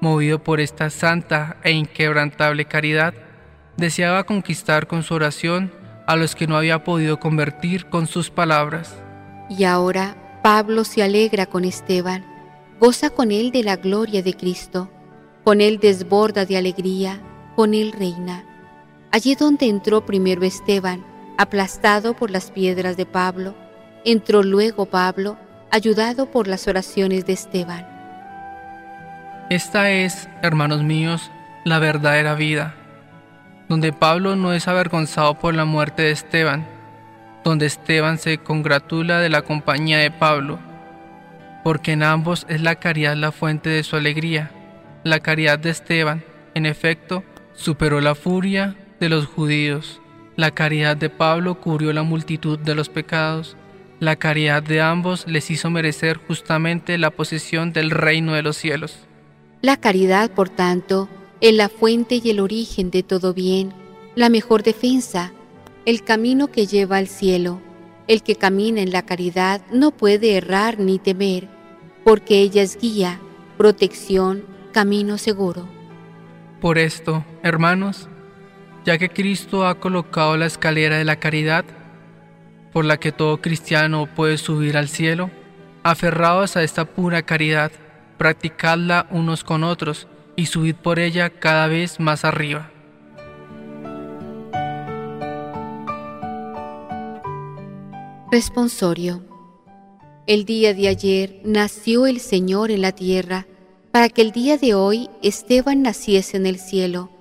movido 0.00 0.42
por 0.42 0.60
esta 0.60 0.90
santa 0.90 1.56
e 1.62 1.72
inquebrantable 1.72 2.64
caridad, 2.66 3.14
deseaba 3.76 4.24
conquistar 4.24 4.86
con 4.86 5.02
su 5.02 5.14
oración 5.14 5.72
a 6.06 6.16
los 6.16 6.34
que 6.34 6.46
no 6.46 6.56
había 6.56 6.84
podido 6.84 7.18
convertir 7.20 7.86
con 7.86 8.06
sus 8.06 8.30
palabras. 8.30 8.96
Y 9.50 9.64
ahora 9.64 10.40
Pablo 10.42 10.84
se 10.84 11.02
alegra 11.02 11.46
con 11.46 11.64
Esteban, 11.64 12.24
goza 12.80 13.10
con 13.10 13.30
él 13.30 13.50
de 13.50 13.62
la 13.62 13.76
gloria 13.76 14.22
de 14.22 14.34
Cristo, 14.34 14.90
con 15.44 15.60
él 15.60 15.78
desborda 15.78 16.44
de 16.44 16.56
alegría, 16.56 17.20
con 17.56 17.74
él 17.74 17.92
reina. 17.92 18.44
Allí 19.10 19.34
donde 19.34 19.66
entró 19.66 20.04
primero 20.04 20.44
Esteban, 20.44 21.04
aplastado 21.38 22.14
por 22.14 22.30
las 22.30 22.50
piedras 22.50 22.96
de 22.96 23.06
Pablo, 23.06 23.54
entró 24.04 24.42
luego 24.42 24.86
Pablo, 24.86 25.38
ayudado 25.70 26.30
por 26.30 26.48
las 26.48 26.66
oraciones 26.66 27.24
de 27.26 27.32
Esteban. 27.32 27.86
Esta 29.48 29.90
es, 29.90 30.28
hermanos 30.42 30.82
míos, 30.82 31.30
la 31.64 31.78
verdadera 31.78 32.34
vida, 32.34 32.74
donde 33.68 33.92
Pablo 33.92 34.34
no 34.34 34.52
es 34.52 34.66
avergonzado 34.66 35.38
por 35.38 35.54
la 35.54 35.64
muerte 35.64 36.02
de 36.02 36.10
Esteban, 36.10 36.66
donde 37.44 37.66
Esteban 37.66 38.18
se 38.18 38.38
congratula 38.38 39.20
de 39.20 39.28
la 39.28 39.42
compañía 39.42 39.98
de 39.98 40.10
Pablo, 40.10 40.58
porque 41.62 41.92
en 41.92 42.02
ambos 42.02 42.46
es 42.48 42.62
la 42.62 42.76
caridad 42.76 43.14
la 43.14 43.30
fuente 43.30 43.70
de 43.70 43.84
su 43.84 43.96
alegría. 43.96 44.50
La 45.04 45.20
caridad 45.20 45.58
de 45.58 45.70
Esteban, 45.70 46.24
en 46.54 46.66
efecto, 46.66 47.22
superó 47.54 48.00
la 48.00 48.14
furia 48.14 48.74
de 48.98 49.08
los 49.08 49.26
judíos. 49.26 50.00
La 50.38 50.52
caridad 50.52 50.96
de 50.96 51.10
Pablo 51.10 51.60
cubrió 51.60 51.92
la 51.92 52.04
multitud 52.04 52.60
de 52.60 52.76
los 52.76 52.88
pecados. 52.88 53.56
La 53.98 54.14
caridad 54.14 54.62
de 54.62 54.80
ambos 54.80 55.26
les 55.26 55.50
hizo 55.50 55.68
merecer 55.68 56.16
justamente 56.16 56.96
la 56.96 57.10
posesión 57.10 57.72
del 57.72 57.90
reino 57.90 58.34
de 58.34 58.42
los 58.44 58.56
cielos. 58.56 58.98
La 59.62 59.76
caridad, 59.78 60.30
por 60.30 60.48
tanto, 60.48 61.08
es 61.40 61.52
la 61.54 61.68
fuente 61.68 62.20
y 62.22 62.30
el 62.30 62.38
origen 62.38 62.92
de 62.92 63.02
todo 63.02 63.34
bien, 63.34 63.72
la 64.14 64.28
mejor 64.28 64.62
defensa, 64.62 65.32
el 65.84 66.04
camino 66.04 66.46
que 66.52 66.68
lleva 66.68 66.98
al 66.98 67.08
cielo. 67.08 67.60
El 68.06 68.22
que 68.22 68.36
camina 68.36 68.80
en 68.80 68.92
la 68.92 69.02
caridad 69.04 69.60
no 69.72 69.90
puede 69.90 70.36
errar 70.36 70.78
ni 70.78 71.00
temer, 71.00 71.48
porque 72.04 72.38
ella 72.42 72.62
es 72.62 72.78
guía, 72.78 73.18
protección, 73.56 74.44
camino 74.70 75.18
seguro. 75.18 75.68
Por 76.60 76.78
esto, 76.78 77.24
hermanos, 77.42 78.07
ya 78.88 78.96
que 78.96 79.10
Cristo 79.10 79.66
ha 79.66 79.78
colocado 79.78 80.38
la 80.38 80.46
escalera 80.46 80.96
de 80.96 81.04
la 81.04 81.16
caridad, 81.16 81.62
por 82.72 82.86
la 82.86 82.96
que 82.96 83.12
todo 83.12 83.42
cristiano 83.42 84.08
puede 84.16 84.38
subir 84.38 84.78
al 84.78 84.88
cielo, 84.88 85.30
aferrados 85.82 86.56
a 86.56 86.62
esta 86.62 86.86
pura 86.86 87.20
caridad, 87.20 87.70
practicadla 88.16 89.06
unos 89.10 89.44
con 89.44 89.62
otros 89.62 90.08
y 90.36 90.46
subid 90.46 90.74
por 90.74 91.00
ella 91.00 91.28
cada 91.28 91.66
vez 91.66 92.00
más 92.00 92.24
arriba. 92.24 92.70
Responsorio. 98.32 99.22
El 100.26 100.46
día 100.46 100.72
de 100.72 100.88
ayer 100.88 101.42
nació 101.44 102.06
el 102.06 102.20
Señor 102.20 102.70
en 102.70 102.80
la 102.80 102.92
tierra, 102.92 103.46
para 103.92 104.08
que 104.08 104.22
el 104.22 104.32
día 104.32 104.56
de 104.56 104.72
hoy 104.72 105.10
Esteban 105.22 105.82
naciese 105.82 106.38
en 106.38 106.46
el 106.46 106.58
cielo. 106.58 107.17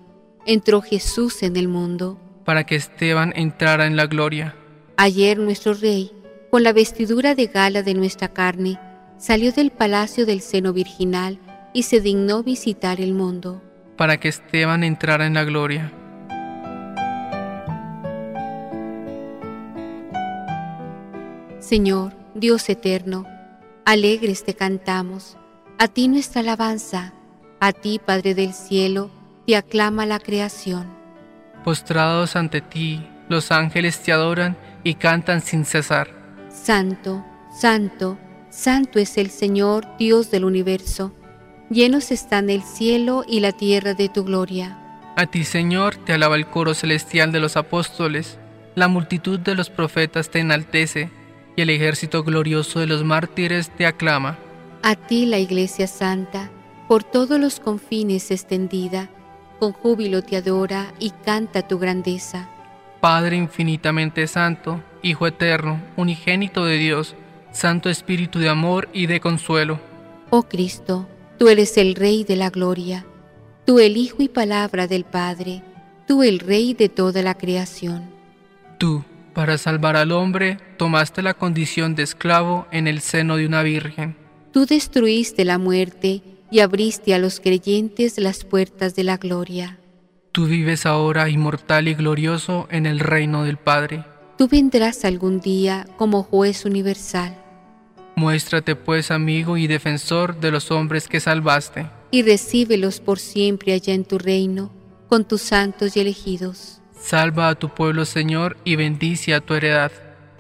Entró 0.49 0.81
Jesús 0.81 1.43
en 1.43 1.57
el 1.57 1.67
mundo. 1.67 2.17
Para 2.45 2.65
que 2.65 2.77
Esteban 2.77 3.33
entrara 3.35 3.85
en 3.85 3.97
la 3.97 4.05
gloria. 4.05 4.55
Ayer 4.95 5.37
nuestro 5.37 5.73
Rey, 5.73 6.13
con 6.49 6.63
la 6.63 6.71
vestidura 6.71 7.35
de 7.35 7.47
gala 7.47 7.83
de 7.83 7.93
nuestra 7.93 8.29
carne, 8.29 8.79
salió 9.17 9.51
del 9.51 9.71
palacio 9.71 10.25
del 10.25 10.39
seno 10.39 10.71
virginal 10.71 11.37
y 11.73 11.83
se 11.83 11.99
dignó 11.99 12.43
visitar 12.43 13.01
el 13.01 13.13
mundo. 13.13 13.61
Para 13.97 14.21
que 14.21 14.29
Esteban 14.29 14.85
entrara 14.85 15.27
en 15.27 15.33
la 15.33 15.43
gloria. 15.43 15.91
Señor, 21.59 22.13
Dios 22.35 22.69
eterno, 22.69 23.25
alegres 23.83 24.45
te 24.45 24.53
cantamos, 24.53 25.37
a 25.77 25.89
ti 25.89 26.07
nuestra 26.07 26.39
alabanza, 26.39 27.13
a 27.59 27.73
ti, 27.73 27.99
Padre 27.99 28.33
del 28.33 28.53
cielo, 28.53 29.11
te 29.47 29.55
aclama 29.55 30.05
la 30.05 30.19
creación. 30.19 30.85
Postrados 31.63 32.35
ante 32.35 32.59
ti, 32.59 33.07
los 33.29 33.49
ángeles 33.49 34.03
te 34.03 34.11
adoran 34.11 34.57
y 34.83 34.95
cantan 34.95 35.39
sin 35.41 35.63
cesar. 35.63 36.09
Santo, 36.49 37.25
santo, 37.57 38.17
Santo 38.49 38.99
es 38.99 39.17
el 39.17 39.29
Señor, 39.29 39.87
Dios 39.97 40.31
del 40.31 40.43
universo. 40.43 41.13
Llenos 41.69 42.11
están 42.11 42.49
el 42.49 42.61
cielo 42.61 43.23
y 43.25 43.39
la 43.39 43.53
tierra 43.53 43.93
de 43.93 44.09
tu 44.09 44.25
gloria. 44.25 44.79
A 45.15 45.27
ti, 45.27 45.45
Señor, 45.45 45.95
te 45.95 46.13
alaba 46.13 46.35
el 46.35 46.47
coro 46.47 46.73
celestial 46.73 47.31
de 47.31 47.39
los 47.39 47.55
apóstoles, 47.55 48.39
la 48.75 48.89
multitud 48.89 49.39
de 49.39 49.55
los 49.55 49.69
profetas 49.69 50.29
te 50.29 50.39
enaltece, 50.39 51.09
y 51.55 51.61
el 51.61 51.69
ejército 51.69 52.23
glorioso 52.23 52.81
de 52.81 52.87
los 52.87 53.03
mártires 53.03 53.69
te 53.69 53.85
aclama. 53.85 54.37
A 54.83 54.95
ti, 54.95 55.25
la 55.25 55.39
Iglesia 55.39 55.87
Santa, 55.87 56.51
por 56.89 57.03
todos 57.03 57.39
los 57.39 57.59
confines 57.59 58.29
extendida, 58.31 59.09
con 59.59 59.73
júbilo 59.73 60.21
te 60.21 60.37
adora 60.37 60.93
y 60.99 61.09
canta 61.09 61.67
tu 61.67 61.79
grandeza. 61.79 62.49
Padre 62.99 63.37
infinitamente 63.37 64.27
santo, 64.27 64.81
Hijo 65.03 65.27
eterno, 65.27 65.79
unigénito 65.95 66.65
de 66.65 66.77
Dios, 66.77 67.15
Santo 67.51 67.89
Espíritu 67.89 68.39
de 68.39 68.49
amor 68.49 68.89
y 68.93 69.05
de 69.05 69.19
consuelo. 69.19 69.79
Oh 70.29 70.43
Cristo, 70.43 71.07
tú 71.37 71.47
eres 71.47 71.77
el 71.77 71.95
Rey 71.95 72.23
de 72.23 72.35
la 72.35 72.49
gloria, 72.49 73.05
tú 73.65 73.79
el 73.79 73.95
Hijo 73.95 74.21
y 74.23 74.27
palabra 74.27 74.87
del 74.87 75.05
Padre, 75.05 75.61
tú 76.07 76.23
el 76.23 76.39
Rey 76.39 76.73
de 76.73 76.89
toda 76.89 77.21
la 77.21 77.35
creación. 77.35 78.09
Tú, 78.77 79.03
para 79.33 79.57
salvar 79.57 79.95
al 79.95 80.11
hombre, 80.11 80.57
tomaste 80.77 81.21
la 81.21 81.35
condición 81.35 81.95
de 81.95 82.03
esclavo 82.03 82.67
en 82.71 82.87
el 82.87 83.01
seno 83.01 83.37
de 83.37 83.45
una 83.45 83.61
virgen. 83.61 84.15
Tú 84.51 84.65
destruiste 84.65 85.45
la 85.45 85.57
muerte 85.59 86.21
y 86.51 86.59
abriste 86.59 87.13
a 87.13 87.19
los 87.19 87.39
creyentes 87.39 88.17
las 88.17 88.43
puertas 88.43 88.95
de 88.95 89.03
la 89.03 89.17
gloria. 89.17 89.79
Tú 90.31 90.45
vives 90.45 90.85
ahora 90.85 91.29
inmortal 91.29 91.87
y 91.87 91.95
glorioso 91.95 92.67
en 92.69 92.85
el 92.85 92.99
reino 92.99 93.43
del 93.43 93.57
Padre. 93.57 94.05
Tú 94.37 94.47
vendrás 94.47 95.03
algún 95.03 95.39
día 95.39 95.87
como 95.97 96.23
juez 96.23 96.63
universal. 96.65 97.35
Muéstrate 98.15 98.75
pues 98.75 99.11
amigo 99.11 99.57
y 99.57 99.67
defensor 99.67 100.39
de 100.39 100.51
los 100.51 100.69
hombres 100.71 101.07
que 101.07 101.19
salvaste. 101.19 101.87
Y 102.11 102.23
recíbelos 102.23 102.99
por 102.99 103.19
siempre 103.19 103.73
allá 103.73 103.93
en 103.93 104.05
tu 104.05 104.17
reino, 104.17 104.71
con 105.07 105.25
tus 105.27 105.41
santos 105.41 105.97
y 105.97 106.01
elegidos. 106.01 106.81
Salva 106.99 107.49
a 107.49 107.55
tu 107.55 107.69
pueblo 107.69 108.05
Señor 108.05 108.57
y 108.63 108.75
bendice 108.75 109.33
a 109.33 109.41
tu 109.41 109.53
heredad. 109.53 109.91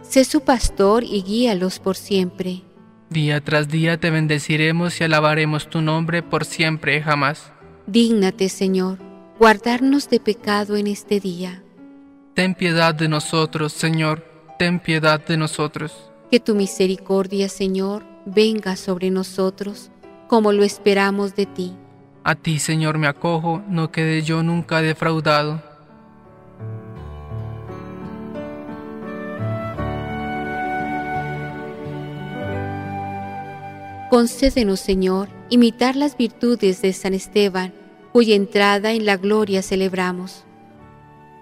Sé 0.01 0.25
su 0.25 0.41
pastor 0.41 1.03
y 1.03 1.21
guíalos 1.23 1.79
por 1.79 1.95
siempre. 1.95 2.63
Día 3.09 3.39
tras 3.41 3.69
día 3.69 3.97
te 3.97 4.09
bendeciremos 4.09 4.99
y 4.99 5.05
alabaremos 5.05 5.69
tu 5.69 5.81
nombre 5.81 6.21
por 6.23 6.43
siempre 6.43 6.97
y 6.97 7.01
jamás. 7.01 7.51
Dígnate, 7.85 8.49
Señor, 8.49 8.97
guardarnos 9.39 10.09
de 10.09 10.19
pecado 10.19 10.75
en 10.75 10.87
este 10.87 11.21
día. 11.21 11.63
Ten 12.33 12.53
piedad 12.53 12.93
de 12.93 13.07
nosotros, 13.07 13.71
Señor, 13.71 14.25
ten 14.59 14.79
piedad 14.79 15.25
de 15.25 15.37
nosotros. 15.37 16.11
Que 16.29 16.41
tu 16.41 16.53
misericordia, 16.53 17.47
Señor, 17.47 18.03
venga 18.25 18.75
sobre 18.75 19.09
nosotros, 19.09 19.89
como 20.27 20.51
lo 20.51 20.63
esperamos 20.63 21.33
de 21.35 21.45
ti. 21.45 21.73
A 22.25 22.35
ti, 22.35 22.59
Señor, 22.59 22.97
me 22.97 23.07
acojo, 23.07 23.63
no 23.69 23.89
quede 23.89 24.21
yo 24.21 24.43
nunca 24.43 24.81
defraudado. 24.81 25.63
Concédenos, 34.09 34.79
Señor, 34.79 35.29
imitar 35.49 35.95
las 35.95 36.15
virtudes 36.15 36.81
de 36.81 36.93
San 36.93 37.13
Esteban, 37.13 37.73
cuya 38.13 38.35
entrada 38.35 38.93
en 38.93 39.05
la 39.05 39.17
gloria 39.17 39.61
celebramos. 39.61 40.45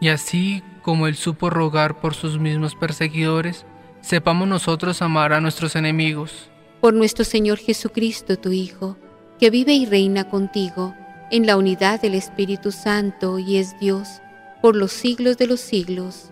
Y 0.01 0.09
así 0.09 0.63
como 0.81 1.07
él 1.07 1.15
supo 1.15 1.49
rogar 1.49 1.99
por 1.99 2.15
sus 2.15 2.39
mismos 2.39 2.75
perseguidores, 2.75 3.65
sepamos 4.01 4.47
nosotros 4.47 5.01
amar 5.01 5.33
a 5.33 5.41
nuestros 5.41 5.75
enemigos. 5.75 6.49
Por 6.81 6.93
nuestro 6.93 7.23
Señor 7.23 7.57
Jesucristo, 7.57 8.37
tu 8.37 8.51
Hijo, 8.51 8.97
que 9.39 9.49
vive 9.49 9.73
y 9.73 9.85
reina 9.85 10.29
contigo, 10.29 10.93
en 11.31 11.47
la 11.47 11.57
unidad 11.57 12.01
del 12.01 12.13
Espíritu 12.13 12.71
Santo 12.71 13.39
y 13.39 13.57
es 13.57 13.79
Dios, 13.79 14.21
por 14.61 14.75
los 14.75 14.91
siglos 14.91 15.37
de 15.37 15.47
los 15.47 15.59
siglos. 15.59 16.31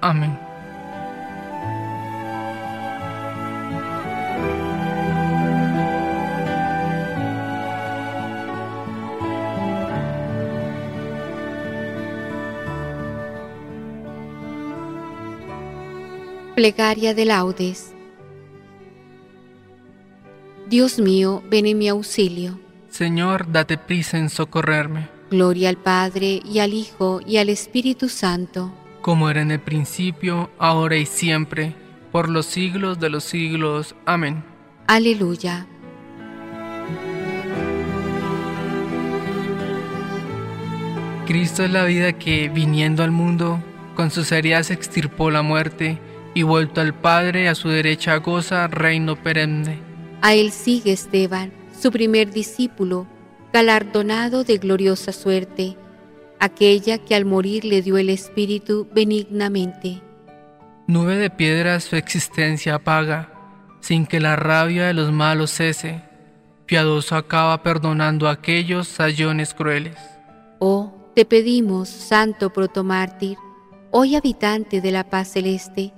Amén. 0.00 0.45
Plegaria 16.56 17.12
de 17.12 17.26
laudes. 17.26 17.92
Dios 20.70 20.98
mío, 20.98 21.42
ven 21.50 21.66
en 21.66 21.76
mi 21.76 21.86
auxilio. 21.86 22.58
Señor, 22.88 23.52
date 23.52 23.76
prisa 23.76 24.16
en 24.16 24.30
socorrerme. 24.30 25.10
Gloria 25.30 25.68
al 25.68 25.76
Padre 25.76 26.40
y 26.42 26.60
al 26.60 26.72
Hijo 26.72 27.20
y 27.26 27.36
al 27.36 27.50
Espíritu 27.50 28.08
Santo. 28.08 28.72
Como 29.02 29.28
era 29.28 29.42
en 29.42 29.50
el 29.50 29.60
principio, 29.60 30.48
ahora 30.58 30.96
y 30.96 31.04
siempre, 31.04 31.74
por 32.10 32.30
los 32.30 32.46
siglos 32.46 32.98
de 33.00 33.10
los 33.10 33.24
siglos. 33.24 33.94
Amén. 34.06 34.42
Aleluya. 34.86 35.66
Cristo 41.26 41.64
es 41.64 41.70
la 41.70 41.84
vida 41.84 42.14
que, 42.14 42.48
viniendo 42.48 43.02
al 43.02 43.10
mundo, 43.10 43.62
con 43.94 44.10
sus 44.10 44.32
heridas 44.32 44.70
extirpó 44.70 45.30
la 45.30 45.42
muerte 45.42 46.00
y 46.36 46.42
vuelto 46.42 46.82
al 46.82 46.92
Padre 46.92 47.48
a 47.48 47.54
su 47.54 47.70
derecha 47.70 48.16
goza 48.16 48.68
reino 48.68 49.16
perenne. 49.16 49.78
A 50.20 50.34
él 50.34 50.52
sigue 50.52 50.92
Esteban, 50.92 51.50
su 51.80 51.90
primer 51.90 52.30
discípulo, 52.30 53.06
galardonado 53.54 54.44
de 54.44 54.58
gloriosa 54.58 55.12
suerte, 55.12 55.78
aquella 56.38 56.98
que 56.98 57.14
al 57.14 57.24
morir 57.24 57.64
le 57.64 57.80
dio 57.80 57.96
el 57.96 58.10
Espíritu 58.10 58.86
benignamente. 58.94 60.02
Nube 60.86 61.16
de 61.16 61.30
piedras 61.30 61.84
su 61.84 61.96
existencia 61.96 62.74
apaga, 62.74 63.32
sin 63.80 64.04
que 64.04 64.20
la 64.20 64.36
rabia 64.36 64.88
de 64.88 64.92
los 64.92 65.10
malos 65.12 65.52
cese. 65.52 66.02
Piadoso 66.66 67.16
acaba 67.16 67.62
perdonando 67.62 68.28
a 68.28 68.32
aquellos 68.32 68.88
sayones 68.88 69.54
crueles. 69.54 69.96
Oh, 70.58 70.92
te 71.14 71.24
pedimos, 71.24 71.88
santo 71.88 72.52
protomártir, 72.52 73.38
hoy 73.90 74.16
habitante 74.16 74.82
de 74.82 74.90
la 74.90 75.08
paz 75.08 75.28
celeste, 75.32 75.94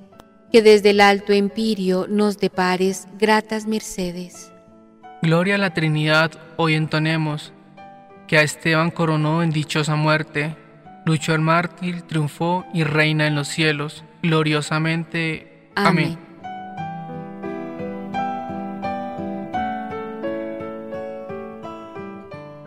que 0.53 0.63
desde 0.63 0.91
el 0.91 1.01
alto 1.01 1.33
empirio 1.33 2.07
nos 2.09 2.39
depares 2.39 3.07
gratas 3.19 3.67
mercedes. 3.67 4.53
Gloria 5.23 5.57
a 5.57 5.59
la 5.59 5.75
Trinidad 5.75 6.33
hoy 6.57 6.75
entonemos, 6.75 7.53
que 8.27 8.39
a 8.39 8.43
Esteban 8.43 8.91
coronó 8.91 9.43
en 9.43 9.51
dichosa 9.51 9.97
muerte, 9.97 10.57
luchó 11.05 11.35
el 11.35 11.41
mártir, 11.41 12.03
triunfó 12.03 12.65
y 12.73 12.85
reina 12.85 13.27
en 13.27 13.35
los 13.35 13.49
cielos, 13.49 14.05
gloriosamente. 14.23 15.71
Amén. 15.75 16.19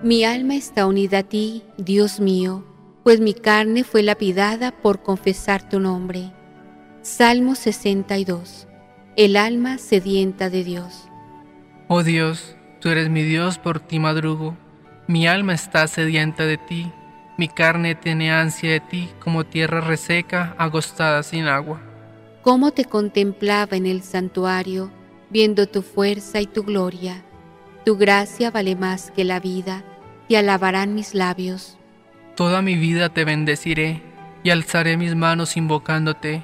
Mi 0.03 0.23
alma 0.23 0.55
está 0.55 0.87
unida 0.87 1.19
a 1.19 1.23
ti, 1.23 1.63
Dios 1.77 2.19
mío, 2.19 2.65
pues 3.03 3.19
mi 3.19 3.35
carne 3.35 3.83
fue 3.83 4.01
lapidada 4.01 4.71
por 4.71 5.03
confesar 5.03 5.69
tu 5.69 5.79
nombre. 5.79 6.31
Salmo 7.03 7.55
62. 7.55 8.67
El 9.15 9.35
alma 9.35 9.79
sedienta 9.79 10.51
de 10.51 10.63
Dios. 10.63 11.09
Oh 11.87 12.03
Dios, 12.03 12.55
tú 12.79 12.89
eres 12.89 13.09
mi 13.09 13.23
Dios, 13.23 13.57
por 13.57 13.79
ti 13.79 13.97
madrugo. 13.97 14.55
Mi 15.07 15.25
alma 15.25 15.55
está 15.55 15.87
sedienta 15.87 16.45
de 16.45 16.59
ti. 16.59 16.91
Mi 17.39 17.47
carne 17.47 17.95
tiene 17.95 18.31
ansia 18.31 18.73
de 18.73 18.81
ti 18.81 19.09
como 19.19 19.45
tierra 19.45 19.81
reseca, 19.81 20.53
agostada 20.59 21.23
sin 21.23 21.47
agua. 21.47 21.81
Cómo 22.43 22.69
te 22.69 22.85
contemplaba 22.85 23.75
en 23.75 23.87
el 23.87 24.03
santuario, 24.03 24.91
viendo 25.31 25.65
tu 25.65 25.81
fuerza 25.81 26.39
y 26.39 26.45
tu 26.45 26.61
gloria. 26.61 27.23
Tu 27.83 27.97
gracia 27.97 28.51
vale 28.51 28.75
más 28.75 29.09
que 29.09 29.23
la 29.23 29.39
vida, 29.39 29.83
y 30.27 30.35
alabarán 30.35 30.93
mis 30.93 31.15
labios. 31.15 31.79
Toda 32.35 32.61
mi 32.61 32.75
vida 32.75 33.09
te 33.09 33.25
bendeciré, 33.25 34.03
y 34.43 34.51
alzaré 34.51 34.97
mis 34.97 35.15
manos 35.15 35.57
invocándote 35.57 36.43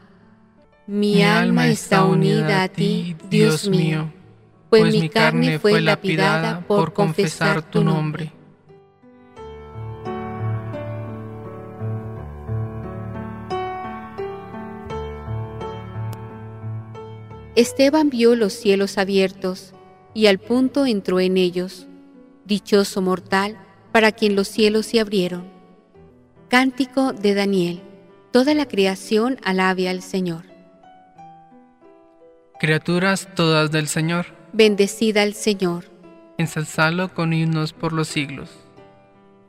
Mi, 0.93 1.23
alma 1.23 1.69
está 1.69 2.03
unida 2.03 2.63
a 2.63 2.67
ti, 2.67 3.15
Dios 3.29 3.69
mío, 3.69 4.11
pues, 4.69 4.81
pues 4.81 4.93
mi 4.93 5.07
carne 5.07 5.57
fue 5.57 5.79
lapidada 5.79 6.67
por 6.67 6.91
confesar 6.91 7.61
tu 7.61 7.81
nombre. 7.81 8.33
Esteban 17.55 18.09
vio 18.09 18.35
los 18.35 18.51
cielos 18.51 18.97
abiertos 18.97 19.73
y 20.13 20.25
al 20.25 20.39
punto 20.39 20.85
entró 20.85 21.21
en 21.21 21.37
ellos. 21.37 21.87
Dichoso 22.43 23.01
mortal 23.01 23.57
para 23.93 24.11
quien 24.11 24.35
los 24.35 24.49
cielos 24.49 24.87
se 24.87 24.99
abrieron. 24.99 25.45
Cántico 26.49 27.13
de 27.13 27.33
Daniel. 27.33 27.81
Toda 28.31 28.53
la 28.53 28.67
creación 28.67 29.39
alabe 29.41 29.87
al 29.87 30.01
Señor. 30.01 30.50
Criaturas 32.61 33.27
todas 33.33 33.71
del 33.71 33.87
Señor. 33.87 34.27
Bendecida 34.53 35.23
al 35.23 35.33
Señor. 35.33 35.85
Ensalzalo 36.37 37.11
con 37.11 37.33
himnos 37.33 37.73
por 37.73 37.91
los 37.91 38.07
siglos. 38.07 38.51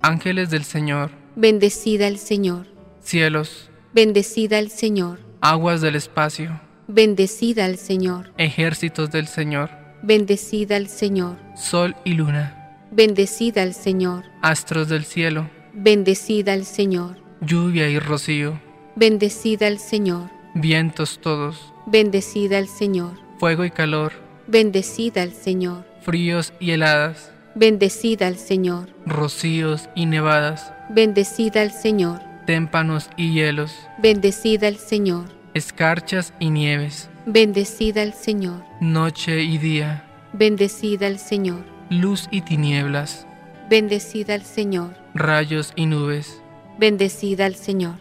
Ángeles 0.01 0.49
del 0.49 0.65
Señor. 0.65 1.11
Bendecida 1.37 2.07
al 2.07 2.17
Señor. 2.17 2.69
Cielos. 3.03 3.69
Bendecida 3.93 4.57
al 4.57 4.71
Señor. 4.71 5.19
Aguas 5.43 5.83
del 5.83 5.97
espacio. 5.97 6.59
Bendecida 6.89 7.67
al 7.67 7.77
Señor. 7.77 8.33
Ejércitos 8.39 9.11
del 9.11 9.27
Señor. 9.27 9.69
Bendecida 10.03 10.77
al 10.77 10.89
Señor. 10.89 11.37
Sol 11.55 11.95
y 12.07 12.15
luna. 12.15 12.79
bendecid 12.93 13.59
al 13.59 13.75
Señor. 13.75 14.25
Astros 14.41 14.89
del 14.89 15.05
cielo, 15.05 15.51
bendecid 15.75 16.49
al 16.49 16.65
Señor. 16.65 17.19
Lluvia 17.43 17.91
y 17.91 17.99
rocío, 17.99 18.59
bendecid 18.97 19.63
al 19.65 19.79
Señor. 19.79 20.31
Vientos 20.55 21.19
todos, 21.21 21.72
bendecid 21.87 22.53
al 22.53 22.69
Señor. 22.69 23.15
Fuego 23.39 23.65
y 23.65 23.71
calor, 23.71 24.13
bendecid 24.47 25.19
al 25.19 25.33
Señor. 25.33 25.85
Fríos 26.01 26.53
y 26.61 26.73
heladas, 26.73 27.33
bendecid 27.55 28.23
al 28.23 28.37
Señor. 28.37 28.89
Rocíos 29.07 29.89
y 29.95 30.07
nevadas, 30.07 30.73
bendecid 30.91 31.57
al 31.57 31.73
Señor. 31.73 32.21
Témpanos 32.47 33.09
y 33.17 33.33
hielos, 33.33 33.75
bendecid 33.99 34.65
al 34.65 34.77
Señor. 34.77 35.25
Escarchas 35.55 36.33
y 36.39 36.51
nieves, 36.51 37.09
bendecid 37.27 37.99
al 37.99 38.15
Señor. 38.15 38.65
Noche 38.81 39.43
y 39.43 39.59
día, 39.59 40.05
bendecid 40.33 41.03
al 41.03 41.19
Señor. 41.19 41.65
Luz 41.91 42.27
y 42.31 42.41
tinieblas, 42.41 43.27
bendecid 43.69 44.31
al 44.31 44.43
Señor. 44.43 44.95
Rayos 45.15 45.73
y 45.77 45.87
nubes, 45.87 46.43
bendecid 46.79 47.41
al 47.41 47.55
Señor. 47.55 47.97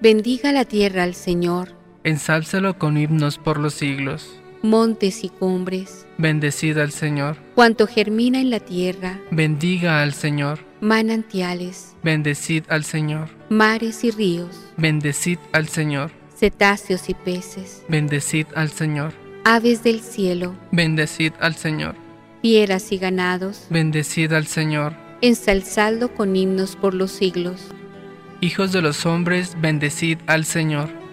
Bendiga 0.00 0.52
la 0.52 0.64
tierra 0.64 1.02
al 1.02 1.14
Señor. 1.14 1.77
Ensálzalo 2.04 2.78
con 2.78 2.96
himnos 2.96 3.38
por 3.38 3.58
los 3.58 3.74
siglos. 3.74 4.40
Montes 4.62 5.22
y 5.24 5.28
cumbres, 5.28 6.06
Bendecid 6.16 6.78
al 6.78 6.90
Señor. 6.90 7.36
cuanto 7.54 7.86
germina 7.86 8.40
en 8.40 8.50
la 8.50 8.60
tierra, 8.60 9.20
Bendiga 9.30 10.02
al 10.02 10.14
Señor. 10.14 10.58
manantiales, 10.80 11.94
Bendecid 12.02 12.64
al 12.68 12.84
Señor. 12.84 13.28
mares 13.50 14.02
y 14.04 14.10
ríos, 14.10 14.56
Bendecid 14.76 15.38
al 15.52 15.68
Señor. 15.68 16.10
cetáceos 16.36 17.08
y 17.08 17.14
peces, 17.14 17.84
Bendecid 17.88 18.46
al 18.56 18.70
Señor. 18.70 19.12
aves 19.44 19.82
del 19.84 20.00
cielo, 20.00 20.54
Bendecid 20.72 21.32
al 21.40 21.54
Señor. 21.54 21.94
fieras 22.42 22.90
y 22.92 22.98
ganados, 22.98 23.66
Bendecid 23.70 24.32
al 24.32 24.46
Señor. 24.46 24.94
ensalzadlo 25.20 26.14
con 26.14 26.34
himnos 26.34 26.74
por 26.74 26.94
los 26.94 27.12
siglos. 27.12 27.60
Hijos 28.40 28.72
de 28.72 28.82
los 28.82 29.04
hombres, 29.06 29.56
bendecid 29.60 30.18
al 30.26 30.44
Señor. 30.44 30.88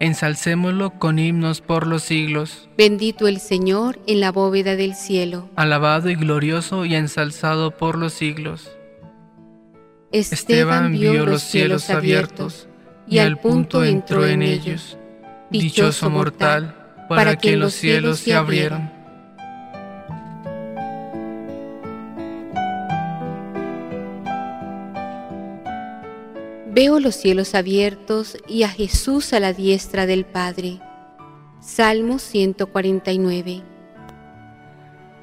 Ensalcémoslo 0.00 0.98
con 0.98 1.18
himnos 1.18 1.60
por 1.60 1.86
los 1.86 2.04
siglos. 2.04 2.68
Bendito 2.76 3.26
el 3.26 3.40
Señor 3.40 3.98
en 4.06 4.20
la 4.20 4.30
bóveda 4.30 4.76
del 4.76 4.94
cielo. 4.94 5.50
Alabado 5.56 6.08
y 6.08 6.14
glorioso 6.14 6.84
y 6.84 6.94
ensalzado 6.94 7.72
por 7.72 7.98
los 7.98 8.12
siglos. 8.12 8.70
Esteban 10.12 10.92
vio 10.92 11.26
los 11.26 11.42
cielos 11.42 11.90
abiertos 11.90 12.68
y 13.08 13.18
al 13.18 13.38
punto 13.38 13.84
entró 13.84 14.26
en 14.26 14.42
ellos. 14.42 14.96
Dichoso 15.50 16.10
mortal, 16.10 16.76
para 17.08 17.36
que 17.36 17.56
los 17.56 17.74
cielos 17.74 18.20
se 18.20 18.34
abrieron. 18.34 18.97
Veo 26.80 27.00
los 27.00 27.16
cielos 27.16 27.56
abiertos 27.56 28.36
y 28.46 28.62
a 28.62 28.68
Jesús 28.68 29.32
a 29.32 29.40
la 29.40 29.52
diestra 29.52 30.06
del 30.06 30.24
Padre. 30.24 30.78
Salmo 31.58 32.20
149. 32.20 33.64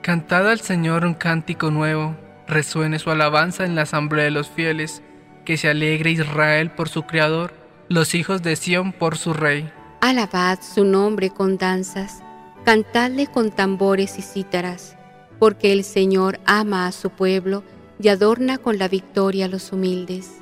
Cantad 0.01 0.51
al 0.51 0.59
Señor 0.59 1.05
un 1.05 1.13
cántico 1.13 1.71
nuevo, 1.71 2.13
resuene 2.45 2.99
su 2.99 3.09
alabanza 3.09 3.63
en 3.63 3.73
la 3.73 3.83
asamblea 3.83 4.25
de 4.25 4.31
los 4.31 4.49
fieles, 4.49 5.01
que 5.45 5.55
se 5.55 5.69
alegre 5.69 6.11
Israel 6.11 6.71
por 6.71 6.89
su 6.89 7.03
Creador, 7.03 7.53
los 7.87 8.15
hijos 8.15 8.43
de 8.43 8.57
Sión 8.57 8.91
por 8.91 9.17
su 9.17 9.31
Rey. 9.31 9.71
Alabad 10.01 10.59
su 10.61 10.83
nombre 10.83 11.29
con 11.29 11.57
danzas, 11.57 12.21
cantadle 12.65 13.27
con 13.27 13.49
tambores 13.49 14.19
y 14.19 14.23
cítaras, 14.23 14.97
porque 15.39 15.71
el 15.71 15.85
Señor 15.85 16.37
ama 16.45 16.85
a 16.85 16.91
su 16.91 17.11
pueblo 17.11 17.63
y 17.97 18.09
adorna 18.09 18.57
con 18.57 18.77
la 18.77 18.89
victoria 18.89 19.45
a 19.45 19.47
los 19.47 19.71
humildes. 19.71 20.41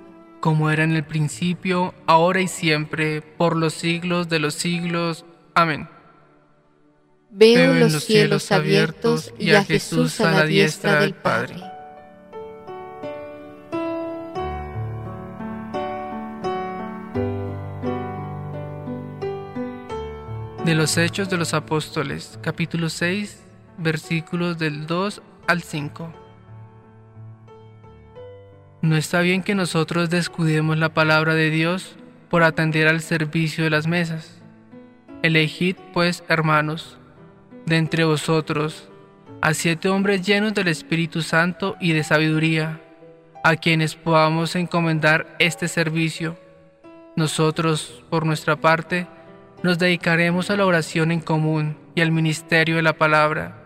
como 0.41 0.71
era 0.71 0.83
en 0.83 0.93
el 0.93 1.03
principio, 1.03 1.93
ahora 2.07 2.41
y 2.41 2.47
siempre, 2.47 3.21
por 3.21 3.55
los 3.55 3.73
siglos 3.73 4.27
de 4.27 4.39
los 4.39 4.55
siglos. 4.55 5.23
Amén. 5.53 5.87
Veo 7.29 7.73
los 7.75 8.03
cielos 8.03 8.51
abiertos 8.51 9.33
y 9.39 9.51
a 9.51 9.63
Jesús 9.63 10.19
a 10.19 10.31
la 10.31 10.45
diestra 10.45 10.99
del 10.99 11.13
Padre. 11.13 11.55
De 20.65 20.75
los 20.75 20.97
Hechos 20.97 21.29
de 21.29 21.37
los 21.37 21.53
Apóstoles, 21.53 22.37
capítulo 22.41 22.89
6, 22.89 23.41
versículos 23.77 24.57
del 24.57 24.87
2 24.87 25.21
al 25.47 25.61
5. 25.61 26.20
No 28.81 28.97
está 28.97 29.21
bien 29.21 29.43
que 29.43 29.53
nosotros 29.53 30.09
descuidemos 30.09 30.75
la 30.75 30.89
palabra 30.89 31.35
de 31.35 31.51
Dios 31.51 31.95
por 32.31 32.41
atender 32.41 32.87
al 32.87 33.01
servicio 33.01 33.63
de 33.63 33.69
las 33.69 33.85
mesas. 33.85 34.41
Elegid, 35.21 35.75
pues, 35.93 36.23
hermanos, 36.27 36.97
de 37.67 37.77
entre 37.77 38.05
vosotros, 38.05 38.89
a 39.39 39.53
siete 39.53 39.87
hombres 39.87 40.25
llenos 40.25 40.55
del 40.55 40.67
Espíritu 40.67 41.21
Santo 41.21 41.75
y 41.79 41.93
de 41.93 42.03
sabiduría, 42.03 42.81
a 43.43 43.55
quienes 43.55 43.93
podamos 43.93 44.55
encomendar 44.55 45.35
este 45.37 45.67
servicio. 45.67 46.35
Nosotros, 47.15 48.03
por 48.09 48.25
nuestra 48.25 48.55
parte, 48.55 49.05
nos 49.61 49.77
dedicaremos 49.77 50.49
a 50.49 50.57
la 50.57 50.65
oración 50.65 51.11
en 51.11 51.19
común 51.19 51.77
y 51.93 52.01
al 52.01 52.11
ministerio 52.11 52.77
de 52.77 52.81
la 52.81 52.93
palabra. 52.93 53.61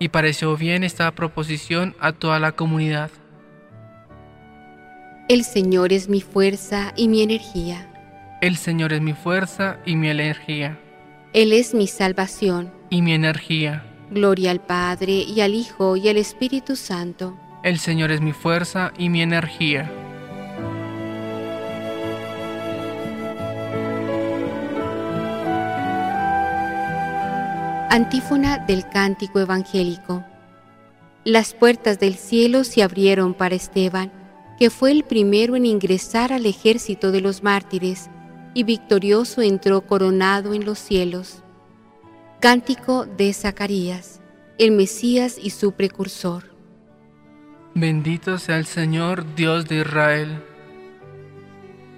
Y 0.00 0.08
pareció 0.08 0.56
bien 0.56 0.82
esta 0.82 1.08
proposición 1.12 1.94
a 2.00 2.10
toda 2.10 2.40
la 2.40 2.50
comunidad. 2.50 3.12
El 5.28 5.42
Señor 5.42 5.92
es 5.92 6.08
mi 6.08 6.20
fuerza 6.20 6.92
y 6.94 7.08
mi 7.08 7.20
energía. 7.20 7.90
El 8.40 8.56
Señor 8.56 8.92
es 8.92 9.00
mi 9.00 9.12
fuerza 9.12 9.78
y 9.84 9.96
mi 9.96 10.08
energía. 10.08 10.78
Él 11.32 11.52
es 11.52 11.74
mi 11.74 11.88
salvación. 11.88 12.72
Y 12.90 13.02
mi 13.02 13.12
energía. 13.12 13.84
Gloria 14.12 14.52
al 14.52 14.60
Padre 14.60 15.14
y 15.14 15.40
al 15.40 15.54
Hijo 15.54 15.96
y 15.96 16.08
al 16.08 16.16
Espíritu 16.16 16.76
Santo. 16.76 17.36
El 17.64 17.80
Señor 17.80 18.12
es 18.12 18.20
mi 18.20 18.30
fuerza 18.32 18.92
y 18.98 19.08
mi 19.08 19.20
energía. 19.20 19.90
Antífona 27.90 28.58
del 28.58 28.88
Cántico 28.90 29.40
Evangélico. 29.40 30.24
Las 31.24 31.52
puertas 31.52 31.98
del 31.98 32.14
cielo 32.14 32.62
se 32.62 32.84
abrieron 32.84 33.34
para 33.34 33.56
Esteban, 33.56 34.12
que 34.58 34.70
fue 34.70 34.90
el 34.90 35.04
primero 35.04 35.56
en 35.56 35.66
ingresar 35.66 36.32
al 36.32 36.46
ejército 36.46 37.12
de 37.12 37.20
los 37.20 37.42
mártires, 37.42 38.10
y 38.54 38.64
victorioso 38.64 39.42
entró 39.42 39.82
coronado 39.82 40.54
en 40.54 40.64
los 40.64 40.78
cielos. 40.78 41.42
Cántico 42.40 43.04
de 43.04 43.32
Zacarías, 43.34 44.22
el 44.58 44.72
Mesías 44.72 45.38
y 45.42 45.50
su 45.50 45.72
precursor. 45.72 46.44
Bendito 47.74 48.38
sea 48.38 48.56
el 48.56 48.64
Señor 48.64 49.34
Dios 49.34 49.68
de 49.68 49.80
Israel, 49.80 50.42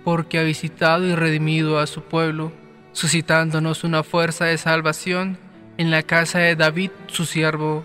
porque 0.04 0.40
ha 0.40 0.42
visitado 0.42 1.06
y 1.06 1.14
redimido 1.14 1.78
a 1.78 1.86
su 1.86 2.02
pueblo, 2.02 2.50
suscitándonos 2.92 3.84
una 3.84 4.02
fuerza 4.02 4.46
de 4.46 4.58
salvación 4.58 5.38
en 5.76 5.92
la 5.92 6.02
casa 6.02 6.40
de 6.40 6.56
David 6.56 6.90
su 7.06 7.24
siervo, 7.24 7.84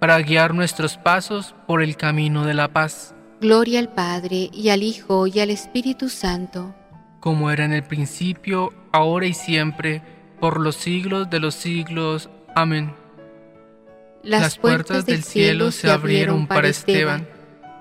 para 0.00 0.20
guiar 0.20 0.54
nuestros 0.54 0.96
pasos 0.96 1.54
por 1.66 1.82
el 1.82 1.96
camino 1.96 2.44
de 2.44 2.54
la 2.54 2.68
paz. 2.68 3.14
Gloria 3.40 3.78
al 3.78 3.90
Padre 3.90 4.50
y 4.52 4.70
al 4.70 4.82
Hijo 4.82 5.26
y 5.26 5.40
al 5.40 5.50
Espíritu 5.50 6.08
Santo 6.08 6.74
como 7.20 7.50
era 7.50 7.64
en 7.64 7.72
el 7.72 7.82
principio, 7.82 8.72
ahora 8.92 9.26
y 9.26 9.34
siempre, 9.34 10.02
por 10.40 10.58
los 10.58 10.74
siglos 10.76 11.28
de 11.30 11.38
los 11.38 11.54
siglos. 11.54 12.30
Amén. 12.56 12.94
Las, 14.22 14.58
puertas, 14.58 15.06
del 15.06 15.22
cielo 15.22 15.70
se 15.70 15.90
abrieron 15.90 16.46
para 16.46 16.68
Esteban, 16.68 17.28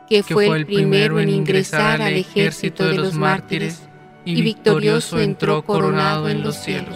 que 0.08 0.24
fue 0.24 0.48
el 0.48 0.66
primero 0.66 1.20
en 1.20 1.30
ingresar 1.30 2.02
al 2.02 2.14
ejército 2.14 2.86
de 2.86 2.96
los 2.96 3.14
mártires, 3.14 3.82
y 4.26 4.42
victorioso 4.42 5.20
entró 5.20 5.64
coronado 5.64 6.30
en 6.30 6.44
los 6.44 6.56
cielos. 6.58 6.96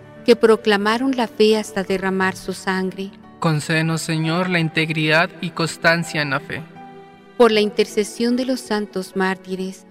que 0.25 0.35
proclamaron 0.35 1.15
la 1.15 1.27
fe 1.27 1.57
hasta 1.57 1.83
derramar 1.83 2.35
su 2.35 2.53
sangre 2.53 3.11
Concédenos, 3.41 4.03
Señor, 4.03 4.51
la 4.51 4.59
integridad 4.59 5.31
y 5.41 5.49
constancia 5.49 6.21
en 6.21 6.29
la 6.29 6.39
fe. 6.39 6.61
Por 7.37 7.51
la 7.51 7.59
intercesión 7.59 8.35
de 8.35 8.45
los 8.45 8.59
santos 8.59 9.15
mártires, 9.15 9.87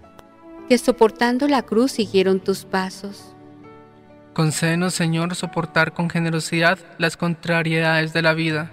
que 0.69 0.79
soportando 0.79 1.49
la 1.49 1.63
cruz 1.63 1.91
siguieron 1.91 2.39
tus 2.39 2.65
pasos. 2.65 3.35
Concédenos, 4.35 4.95
Señor, 4.95 5.35
soportar 5.35 5.93
con 5.93 6.09
generosidad 6.09 6.79
las 6.99 7.17
contrariedades 7.17 8.13
de 8.13 8.23
la 8.23 8.35
vida. 8.35 8.71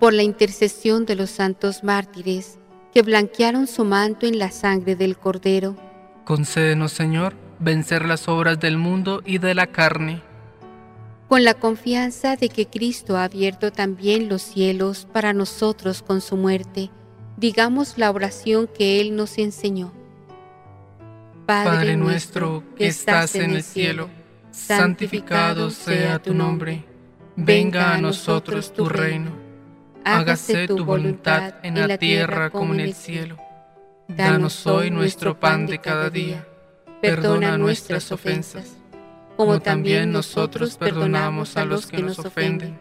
Por 0.00 0.14
la 0.14 0.22
intercesión 0.22 1.04
de 1.04 1.16
los 1.16 1.28
santos 1.28 1.84
mártires, 1.84 2.58
que 2.94 3.02
blanquearon 3.02 3.66
su 3.66 3.84
manto 3.84 4.26
en 4.26 4.38
la 4.38 4.50
sangre 4.50 4.96
del 4.96 5.18
Cordero. 5.18 5.76
Concédenos, 6.24 6.92
Señor, 6.92 7.34
vencer 7.58 8.06
las 8.06 8.26
obras 8.26 8.58
del 8.58 8.78
mundo 8.78 9.20
y 9.26 9.36
de 9.36 9.54
la 9.54 9.66
carne 9.66 10.22
con 11.28 11.44
la 11.44 11.54
confianza 11.54 12.36
de 12.36 12.48
que 12.48 12.66
Cristo 12.66 13.16
ha 13.16 13.24
abierto 13.24 13.72
también 13.72 14.28
los 14.28 14.42
cielos 14.42 15.06
para 15.12 15.32
nosotros 15.32 16.02
con 16.02 16.20
su 16.20 16.36
muerte, 16.36 16.90
digamos 17.36 17.98
la 17.98 18.10
oración 18.10 18.68
que 18.68 19.00
Él 19.00 19.16
nos 19.16 19.38
enseñó. 19.38 19.92
Padre 21.46 21.96
nuestro 21.96 22.62
que 22.76 22.86
estás 22.86 23.34
en 23.34 23.50
el 23.50 23.62
cielo, 23.62 24.08
santificado 24.50 25.70
sea 25.70 26.18
tu 26.18 26.34
nombre, 26.34 26.84
venga 27.36 27.94
a 27.94 28.00
nosotros 28.00 28.72
tu 28.72 28.88
reino, 28.88 29.32
hágase 30.04 30.68
tu 30.68 30.84
voluntad 30.84 31.54
en 31.62 31.86
la 31.86 31.98
tierra 31.98 32.50
como 32.50 32.74
en 32.74 32.80
el 32.80 32.94
cielo. 32.94 33.36
Danos 34.08 34.66
hoy 34.66 34.90
nuestro 34.90 35.38
pan 35.40 35.66
de 35.66 35.80
cada 35.80 36.10
día, 36.10 36.46
perdona 37.00 37.58
nuestras 37.58 38.12
ofensas 38.12 38.76
como 39.36 39.60
también 39.60 40.12
nosotros 40.12 40.76
perdonamos 40.76 41.56
a 41.56 41.64
los 41.64 41.86
que 41.86 42.02
nos 42.02 42.18
ofenden. 42.18 42.78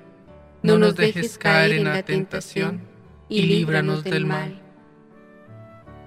No 0.62 0.78
nos 0.78 0.96
dejes 0.96 1.38
caer 1.38 1.74
en 1.74 1.86
la 1.86 2.04
tentación 2.04 2.82
y 3.28 3.44
líbranos 3.44 4.04
del 4.04 4.26
mal. 4.26 4.62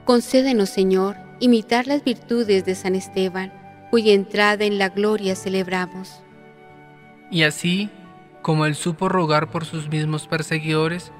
Concédenos, 0.04 0.70
Señor, 0.70 1.16
imitar 1.40 1.86
las 1.86 2.04
virtudes 2.04 2.64
de 2.64 2.74
San 2.74 2.94
Esteban, 2.94 3.52
cuya 3.90 4.12
entrada 4.12 4.64
en 4.64 4.78
la 4.78 4.88
gloria 4.88 5.34
celebramos. 5.34 6.22
Y 7.30 7.42
así, 7.42 7.90
como 8.40 8.66
él 8.66 8.76
supo 8.76 9.08
rogar 9.08 9.50
por 9.50 9.64
sus 9.64 9.88
mismos 9.88 10.28
perseguidores, 10.28 11.12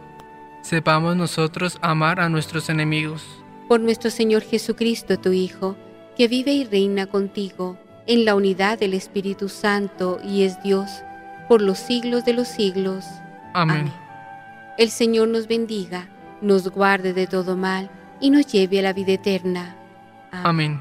sepamos 0.62 1.16
nosotros 1.16 1.78
amar 1.82 2.20
a 2.20 2.28
nuestros 2.28 2.68
enemigos. 2.68 3.26
Por 3.68 3.80
nuestro 3.80 4.10
Señor 4.10 4.42
Jesucristo, 4.42 5.18
tu 5.18 5.32
Hijo, 5.32 5.76
que 6.16 6.28
vive 6.28 6.52
y 6.52 6.64
reina 6.64 7.06
contigo 7.06 7.76
en 8.06 8.24
la 8.24 8.34
unidad 8.34 8.78
del 8.78 8.94
Espíritu 8.94 9.48
Santo 9.48 10.20
y 10.24 10.42
es 10.42 10.62
Dios, 10.62 10.90
por 11.48 11.60
los 11.60 11.78
siglos 11.78 12.24
de 12.24 12.32
los 12.32 12.48
siglos. 12.48 13.04
Amén. 13.52 13.90
El 14.78 14.90
Señor 14.90 15.28
nos 15.28 15.48
bendiga, 15.48 16.08
nos 16.40 16.68
guarde 16.68 17.12
de 17.12 17.26
todo 17.26 17.56
mal 17.56 17.90
y 18.20 18.30
nos 18.30 18.46
lleve 18.46 18.78
a 18.78 18.82
la 18.82 18.92
vida 18.92 19.12
eterna. 19.12 19.76
Amén. 20.30 20.80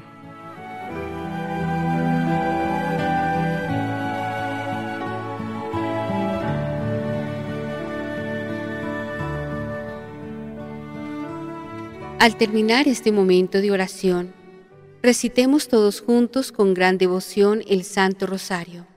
Al 12.18 12.36
terminar 12.36 12.88
este 12.88 13.12
momento 13.12 13.60
de 13.60 13.70
oración, 13.70 14.32
recitemos 15.02 15.68
todos 15.68 16.00
juntos 16.00 16.52
con 16.52 16.74
gran 16.74 16.98
devoción 16.98 17.62
el 17.66 17.84
Santo 17.84 18.26
Rosario. 18.26 18.95